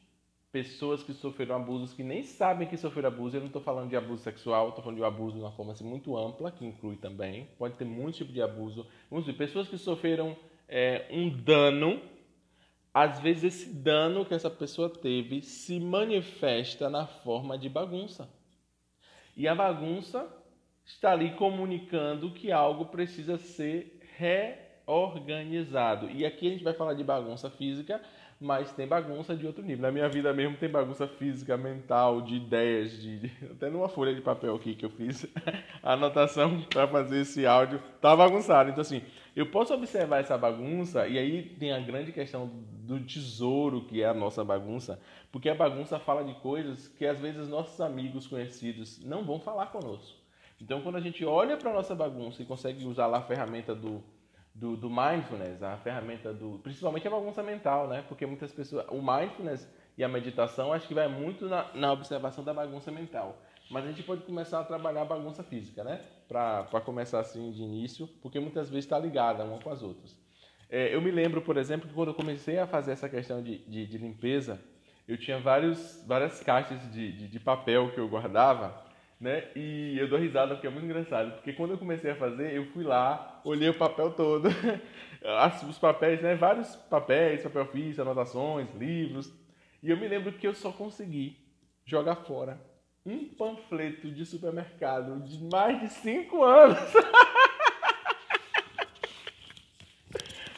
[0.51, 3.95] pessoas que sofreram abusos que nem sabem que sofreram abuso, eu não estou falando de
[3.95, 7.47] abuso sexual, estou falando de abuso de uma forma assim, muito ampla, que inclui também,
[7.57, 8.87] pode ter muito tipo de abuso.
[9.09, 10.35] Vamos ver, pessoas que sofreram
[10.67, 12.01] é, um dano,
[12.93, 18.29] às vezes esse dano que essa pessoa teve se manifesta na forma de bagunça.
[19.35, 20.27] E a bagunça
[20.83, 26.09] está ali comunicando que algo precisa ser reorganizado.
[26.09, 28.01] E aqui a gente vai falar de bagunça física,
[28.39, 29.81] mas tem bagunça de outro nível.
[29.81, 34.21] Na minha vida mesmo tem bagunça física, mental, de ideias, de, até numa folha de
[34.21, 35.25] papel aqui que eu fiz
[35.81, 38.69] a anotação para fazer esse áudio, tá bagunçado.
[38.69, 39.01] Então assim,
[39.35, 42.49] eu posso observar essa bagunça e aí tem a grande questão
[42.83, 44.99] do tesouro que é a nossa bagunça,
[45.31, 49.67] porque a bagunça fala de coisas que às vezes nossos amigos conhecidos não vão falar
[49.67, 50.17] conosco.
[50.61, 54.03] Então quando a gente olha para nossa bagunça e consegue usar lá a ferramenta do
[54.57, 56.59] do, do, mindfulness, a ferramenta do.
[56.59, 58.03] Principalmente a bagunça mental, né?
[58.07, 58.85] Porque muitas pessoas.
[58.89, 63.39] O mindfulness e a meditação acho que vai muito na, na observação da bagunça mental.
[63.69, 66.01] Mas a gente pode começar a trabalhar a bagunça física, né?
[66.27, 70.17] Para começar assim de início, porque muitas vezes está ligada uma com as outras.
[70.69, 73.59] É, eu me lembro, por exemplo, que quando eu comecei a fazer essa questão de,
[73.59, 74.59] de, de limpeza,
[75.07, 78.86] eu tinha vários, várias caixas de, de, de papel que eu guardava
[79.19, 79.45] né?
[79.55, 82.65] E eu dou risada porque é muito engraçado, porque quando eu comecei a fazer, eu
[82.67, 84.49] fui lá, olhei o papel todo,
[85.67, 86.35] os papéis, né?
[86.35, 89.33] Vários papéis, papel ofício, anotações, livros,
[89.81, 91.37] e eu me lembro que eu só consegui
[91.85, 92.59] jogar fora
[93.05, 96.77] um panfleto de supermercado de mais de cinco anos.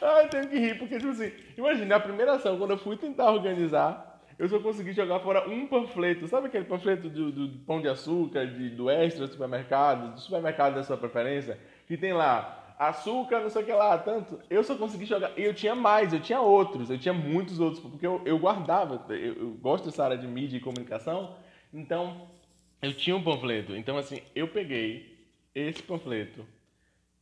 [0.02, 3.30] Ai, tenho que rir, porque, tipo assim, imagina, a primeira ação, quando eu fui tentar
[3.30, 4.09] organizar,
[4.40, 6.26] eu só consegui jogar fora um panfleto.
[6.26, 10.76] Sabe aquele panfleto do, do pão de açúcar, de, do extra do supermercado, do supermercado
[10.76, 14.40] da sua preferência, que tem lá açúcar, não sei o que lá, tanto.
[14.48, 15.38] Eu só consegui jogar.
[15.38, 19.04] E eu tinha mais, eu tinha outros, eu tinha muitos outros, porque eu, eu guardava.
[19.12, 21.36] Eu, eu gosto dessa área de mídia e comunicação,
[21.70, 22.26] então
[22.80, 23.76] eu tinha um panfleto.
[23.76, 25.18] Então, assim, eu peguei
[25.54, 26.46] esse panfleto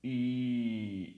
[0.05, 1.16] e,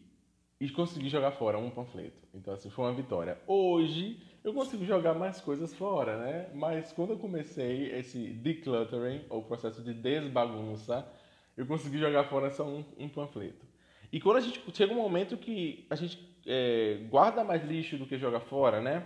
[0.59, 2.27] e consegui jogar fora um panfleto.
[2.35, 3.37] Então, assim, foi uma vitória.
[3.47, 6.49] Hoje eu consigo jogar mais coisas fora, né?
[6.55, 11.07] Mas quando eu comecei esse decluttering, ou processo de desbagunça,
[11.57, 13.67] eu consegui jogar fora só um, um panfleto.
[14.13, 18.07] E quando a gente chega um momento que a gente é, guarda mais lixo do
[18.07, 19.05] que joga fora, né?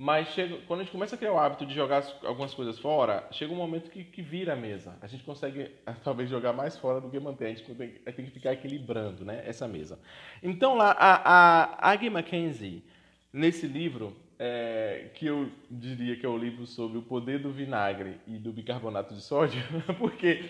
[0.00, 3.26] Mas chega, quando a gente começa a criar o hábito de jogar algumas coisas fora,
[3.32, 4.96] chega um momento que, que vira a mesa.
[5.00, 5.72] A gente consegue
[6.04, 7.46] talvez jogar mais fora do que manter.
[7.46, 9.98] A gente tem, tem que ficar equilibrando né, essa mesa.
[10.40, 12.84] Então lá, a, a Aggie Mackenzie,
[13.32, 18.20] nesse livro, é, que eu diria que é o livro sobre o poder do vinagre
[18.26, 19.60] e do bicarbonato de sódio,
[19.98, 20.44] porque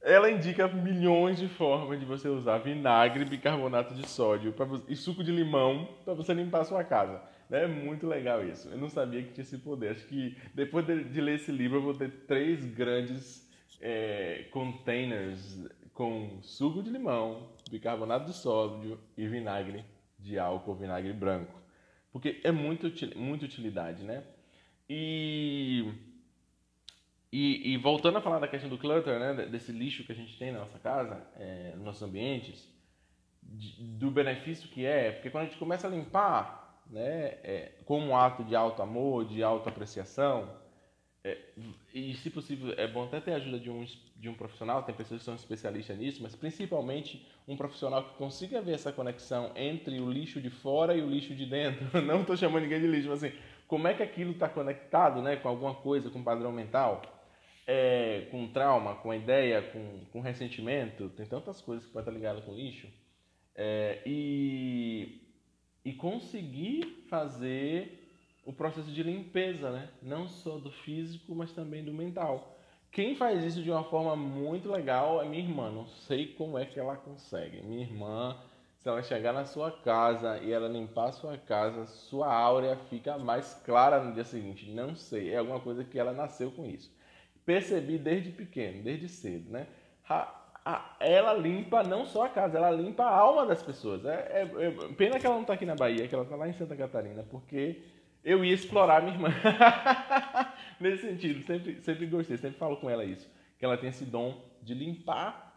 [0.00, 4.54] ela indica milhões de formas de você usar vinagre, bicarbonato de sódio
[4.88, 7.20] e suco de limão para você limpar a sua casa.
[7.50, 8.68] É muito legal isso.
[8.68, 9.90] Eu não sabia que tinha esse poder.
[9.90, 13.46] Acho que depois de, de ler esse livro eu vou ter três grandes
[13.80, 19.84] é, containers com suco de limão, bicarbonato de sódio e vinagre
[20.18, 21.61] de álcool, vinagre branco.
[22.12, 24.22] Porque é muito, muita utilidade, né?
[24.88, 25.90] E,
[27.32, 29.46] e, e, voltando a falar da questão do clutter, né?
[29.46, 32.68] Desse lixo que a gente tem na nossa casa, é, nos nossos ambientes,
[33.42, 37.38] de, do benefício que é, porque quando a gente começa a limpar, né?
[37.42, 40.61] É, como um ato de alto amor, de autoapreciação,
[41.24, 41.38] é,
[41.94, 43.84] e se possível, é bom até ter a ajuda de um,
[44.16, 48.60] de um profissional, tem pessoas que são especialistas nisso, mas principalmente um profissional que consiga
[48.60, 51.84] ver essa conexão entre o lixo de fora e o lixo de dentro.
[52.02, 53.36] Não estou chamando ninguém de lixo, mas assim,
[53.68, 57.02] como é que aquilo está conectado né, com alguma coisa, com padrão mental?
[57.66, 62.40] é, com trauma, com ideia, com, com ressentimento, tem tantas coisas que pode estar ligada
[62.42, 62.88] com lixo,
[63.54, 65.20] é, e,
[65.84, 68.01] e conseguir fazer
[68.44, 69.88] o processo de limpeza, né?
[70.02, 72.56] não só do físico, mas também do mental.
[72.90, 75.70] Quem faz isso de uma forma muito legal é minha irmã.
[75.70, 77.62] Não sei como é que ela consegue.
[77.62, 78.36] Minha irmã,
[78.78, 83.16] se ela chegar na sua casa e ela limpar a sua casa, sua áurea fica
[83.16, 84.70] mais clara no dia seguinte.
[84.70, 86.94] Não sei, é alguma coisa que ela nasceu com isso.
[87.46, 89.66] Percebi desde pequeno, desde cedo, né?
[91.00, 94.04] ela limpa não só a casa, ela limpa a alma das pessoas.
[94.04, 96.48] É, é, é pena que ela não está aqui na Bahia, que ela está lá
[96.48, 97.82] em Santa Catarina, porque
[98.24, 99.28] eu ia explorar minha irmã.
[100.78, 103.28] Nesse sentido, sempre, sempre gostei, sempre falo com ela isso.
[103.58, 105.52] Que ela tem esse dom de limpar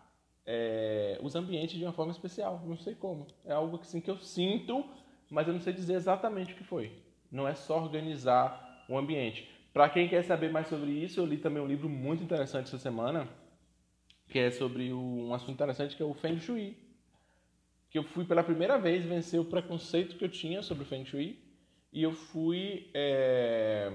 [0.45, 2.61] é, os ambientes de uma forma especial.
[2.65, 3.27] Não sei como.
[3.45, 4.85] É algo assim, que eu sinto,
[5.29, 6.91] mas eu não sei dizer exatamente o que foi.
[7.31, 9.49] Não é só organizar o ambiente.
[9.73, 12.77] Para quem quer saber mais sobre isso, eu li também um livro muito interessante essa
[12.77, 13.27] semana,
[14.27, 16.77] que é sobre um assunto interessante que é o Feng Shui.
[17.89, 21.05] Que eu fui pela primeira vez vencer o preconceito que eu tinha sobre o Feng
[21.05, 21.44] Shui
[21.95, 23.89] e eu fui é,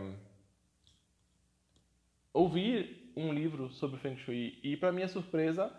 [2.33, 5.71] ouvir um livro sobre Feng Shui e para minha surpresa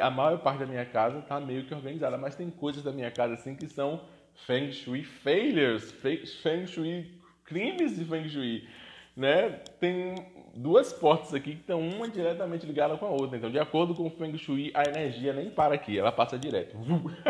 [0.00, 3.10] a maior parte da minha casa está meio que organizada, mas tem coisas da minha
[3.10, 4.04] casa assim que são
[4.46, 8.68] Feng Shui failures, Feng Shui crimes de Feng Shui,
[9.16, 9.50] né?
[9.80, 10.14] Tem
[10.54, 13.36] duas portas aqui que estão uma diretamente ligada com a outra.
[13.36, 16.76] Então, de acordo com o Feng Shui, a energia nem para aqui, ela passa direto.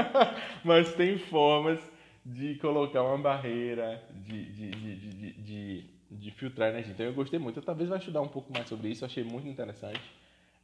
[0.62, 1.80] mas tem formas
[2.24, 6.92] de colocar uma barreira, de, de, de, de, de, filtrar energia.
[6.92, 7.58] Então eu gostei muito.
[7.58, 10.00] Eu talvez vá estudar um pouco mais sobre isso, achei muito interessante.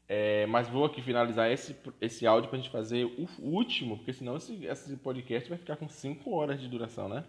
[0.08, 4.12] É, mas vou aqui finalizar esse, esse áudio para a gente fazer o último, porque
[4.12, 7.24] senão esse, esse podcast vai ficar com 5 horas de duração, né?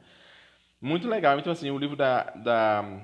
[0.82, 1.38] Muito legal.
[1.38, 3.02] Então, assim, o livro da, da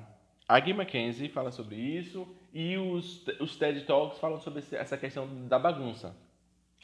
[0.48, 5.58] Aggie Mackenzie fala sobre isso e os, os TED Talks falam sobre essa questão da
[5.58, 6.16] bagunça.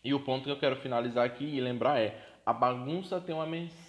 [0.04, 3.46] E o ponto que eu quero finalizar aqui e lembrar é: a bagunça tem uma
[3.46, 3.81] mensagem.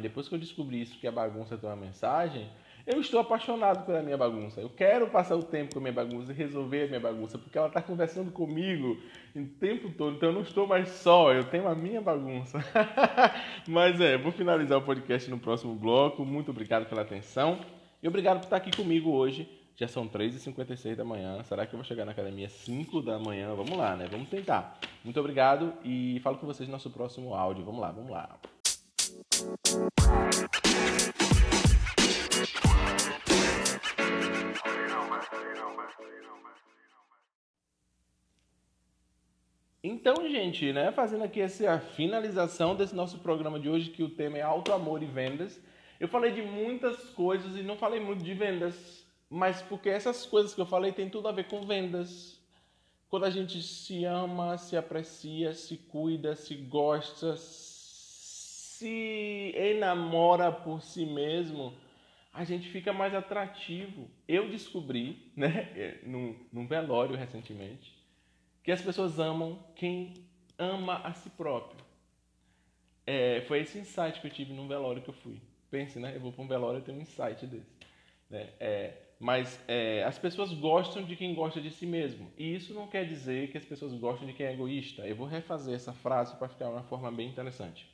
[0.00, 2.48] Depois que eu descobri isso, que a bagunça tem uma mensagem,
[2.86, 4.60] eu estou apaixonado pela minha bagunça.
[4.60, 7.56] Eu quero passar o tempo com a minha bagunça e resolver a minha bagunça, porque
[7.56, 8.98] ela está conversando comigo
[9.34, 10.16] o tempo todo.
[10.16, 12.58] Então eu não estou mais só, eu tenho a minha bagunça.
[13.66, 16.24] Mas é, vou finalizar o podcast no próximo bloco.
[16.26, 17.58] Muito obrigado pela atenção
[18.02, 19.48] e obrigado por estar aqui comigo hoje.
[19.76, 21.42] Já são 3h56 da manhã.
[21.42, 23.54] Será que eu vou chegar na academia 5 da manhã?
[23.54, 24.06] Vamos lá, né?
[24.10, 24.78] Vamos tentar.
[25.02, 27.64] Muito obrigado e falo com vocês no nosso próximo áudio.
[27.64, 28.38] Vamos lá, vamos lá.
[39.82, 44.38] Então, gente, né, fazendo aqui essa finalização desse nosso programa de hoje, que o tema
[44.38, 45.60] é auto amor e vendas.
[46.00, 49.04] Eu falei de muitas coisas e não falei muito de vendas
[49.34, 52.40] mas porque essas coisas que eu falei tem tudo a ver com vendas.
[53.08, 57.36] Quando a gente se ama, se aprecia, se cuida, se gosta,
[58.84, 61.72] se enamora por si mesmo,
[62.34, 64.10] a gente fica mais atrativo.
[64.28, 67.94] Eu descobri, né, num, num velório recentemente,
[68.62, 70.12] que as pessoas amam quem
[70.58, 71.82] ama a si próprio.
[73.06, 75.40] É, foi esse insight que eu tive num velório que eu fui.
[75.70, 76.14] Pense, né?
[76.14, 77.72] Eu vou para um velório e tenho um insight desse.
[78.28, 78.50] Né?
[78.60, 82.30] É, mas é, as pessoas gostam de quem gosta de si mesmo.
[82.36, 85.06] E isso não quer dizer que as pessoas gostam de quem é egoísta.
[85.06, 87.93] Eu vou refazer essa frase para ficar uma forma bem interessante.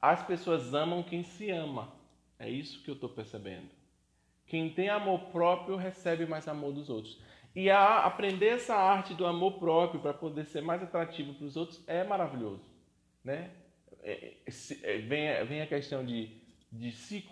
[0.00, 1.92] As pessoas amam quem se ama.
[2.38, 3.68] É isso que eu estou percebendo.
[4.46, 7.20] Quem tem amor próprio recebe mais amor dos outros.
[7.54, 11.56] E a, aprender essa arte do amor próprio para poder ser mais atrativo para os
[11.56, 12.64] outros é maravilhoso.
[13.22, 13.50] Né?
[14.02, 14.34] É,
[14.82, 16.40] é, vem, vem a questão de
[16.70, 17.24] de se,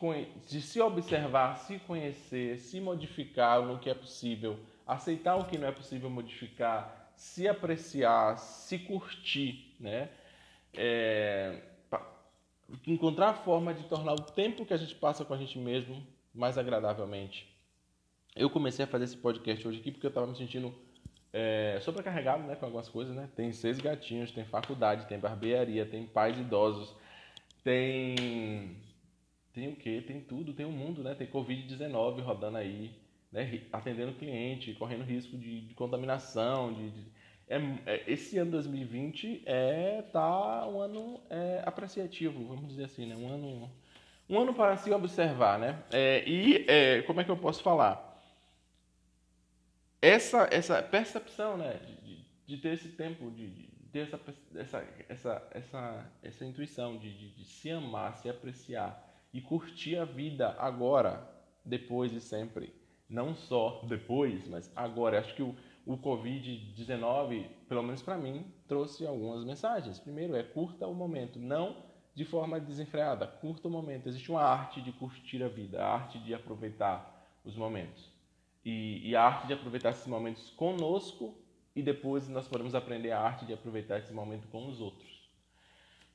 [0.49, 5.69] de se observar, se conhecer, se modificar no que é possível, aceitar o que não
[5.69, 10.11] é possível modificar, se apreciar, se curtir, né?
[10.75, 11.62] É,
[12.87, 16.07] encontrar a forma de tornar o tempo que a gente passa com a gente mesmo
[16.35, 17.47] mais agradavelmente.
[18.37, 20.75] Eu comecei a fazer esse podcast hoje aqui porque eu estava me sentindo
[21.33, 23.14] é, sobrecarregado né, com algumas coisas.
[23.14, 23.29] Né?
[23.35, 26.95] Tem seis gatinhos, tem faculdade, tem barbearia, tem pais idosos,
[27.64, 28.77] tem
[29.53, 30.03] tem o quê?
[30.07, 31.14] Tem tudo, tem o um mundo, né?
[31.16, 32.93] Tem Covid-19 rodando aí,
[33.33, 33.61] né?
[33.73, 37.05] atendendo cliente, correndo risco de, de contaminação, de, de...
[37.49, 43.16] É, é, esse ano 2020 é tá um ano é, apreciativo, vamos dizer assim, né?
[43.16, 43.70] Um ano,
[44.28, 45.82] um ano para se observar, né?
[45.90, 48.05] É, e é, como é que eu posso falar?
[50.01, 51.80] Essa, essa percepção, né?
[52.05, 54.20] De, de ter esse tempo, de, de ter essa,
[54.55, 60.05] essa, essa, essa, essa intuição de, de, de se amar, se apreciar, e curtir a
[60.05, 61.26] vida agora,
[61.64, 62.74] depois e sempre.
[63.09, 65.18] Não só depois, mas agora.
[65.18, 65.57] Acho que o,
[65.89, 69.99] o Covid-19, pelo menos para mim, trouxe algumas mensagens.
[69.99, 71.82] Primeiro é curta o momento, não
[72.14, 74.07] de forma desenfreada, curta o momento.
[74.07, 78.12] Existe uma arte de curtir a vida, a arte de aproveitar os momentos.
[78.62, 81.34] E, e a arte de aproveitar esses momentos conosco
[81.74, 85.26] e depois nós podemos aprender a arte de aproveitar esse momento com os outros.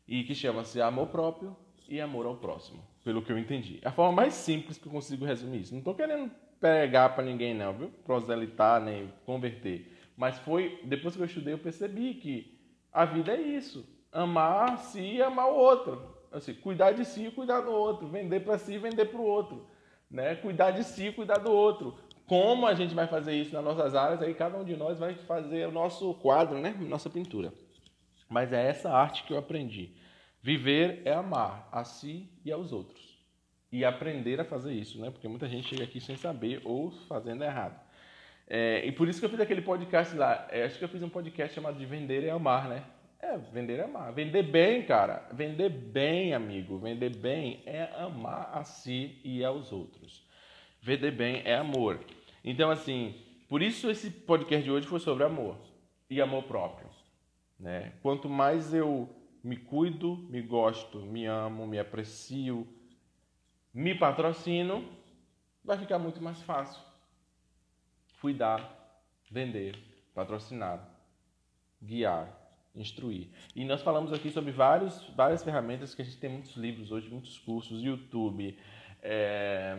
[0.07, 1.57] E que chama-se amor próprio
[1.89, 3.79] e amor ao próximo, pelo que eu entendi.
[3.81, 5.73] É a forma mais simples que eu consigo resumir isso.
[5.73, 6.29] Não estou querendo
[6.63, 7.89] pregar para ninguém não, viu?
[8.05, 9.91] Proselitar, nem converter.
[10.15, 12.57] Mas foi, depois que eu estudei, eu percebi que
[12.89, 13.85] a vida é isso.
[14.09, 16.15] Amar si e amar o outro.
[16.31, 18.07] Assim, cuidar de si e cuidar do outro.
[18.07, 19.67] Vender para si e vender para o outro.
[20.09, 20.35] Né?
[20.35, 21.97] Cuidar de si e cuidar do outro.
[22.25, 25.15] Como a gente vai fazer isso nas nossas áreas, aí cada um de nós vai
[25.15, 26.73] fazer o nosso quadro, né?
[26.79, 27.53] Nossa pintura.
[28.29, 29.97] Mas é essa arte que eu aprendi.
[30.41, 33.12] Viver é amar a si e aos outros
[33.73, 35.09] e aprender a fazer isso, né?
[35.09, 37.81] Porque muita gente chega aqui sem saber ou fazendo errado.
[38.47, 40.47] É, e por isso que eu fiz aquele podcast lá.
[40.51, 42.83] É, acho que eu fiz um podcast chamado de Vender e Amar, né?
[43.19, 44.13] É, vender é amar.
[44.13, 45.27] Vender bem, cara.
[45.33, 46.77] Vender bem, amigo.
[46.77, 50.23] Vender bem é amar a si e aos outros.
[50.79, 51.99] Vender bem é amor.
[52.43, 53.15] Então, assim,
[53.49, 55.57] por isso esse podcast de hoje foi sobre amor
[56.09, 56.89] e amor próprio.
[57.59, 57.93] Né?
[58.03, 59.09] Quanto mais eu
[59.43, 62.67] me cuido, me gosto, me amo, me aprecio,
[63.73, 64.87] me patrocino,
[65.63, 66.81] vai ficar muito mais fácil.
[68.21, 69.77] Cuidar, vender,
[70.13, 70.87] patrocinar,
[71.81, 72.31] guiar,
[72.75, 73.27] instruir.
[73.55, 77.09] E nós falamos aqui sobre vários, várias ferramentas que a gente tem muitos livros hoje,
[77.09, 78.57] muitos cursos, YouTube,
[79.01, 79.75] é,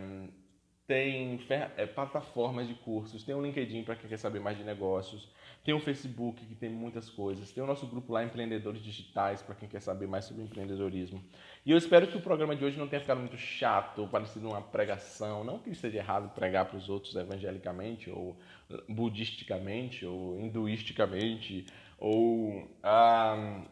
[0.87, 5.29] tem é, plataformas de cursos, tem o LinkedIn para quem quer saber mais de negócios,
[5.65, 9.55] tem o Facebook que tem muitas coisas, tem o nosso grupo lá Empreendedores Digitais para
[9.55, 11.25] quem quer saber mais sobre empreendedorismo.
[11.65, 14.61] E eu espero que o programa de hoje não tenha ficado muito chato, parecido uma
[14.61, 18.39] pregação, não que seja errado pregar para os outros evangelicamente ou
[18.87, 21.65] budisticamente ou hinduisticamente
[21.99, 23.63] ou ah,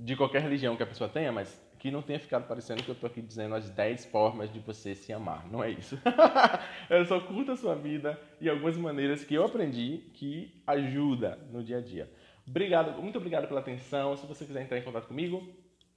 [0.00, 2.94] de qualquer religião que a pessoa tenha, mas que não tenha ficado parecendo que eu
[2.94, 5.46] estou aqui dizendo as 10 formas de você se amar.
[5.50, 5.98] Não é isso.
[6.90, 11.62] eu só curto a sua vida e algumas maneiras que eu aprendi que ajuda no
[11.62, 12.10] dia a dia.
[12.46, 14.16] Obrigado, muito obrigado pela atenção.
[14.16, 15.46] Se você quiser entrar em contato comigo,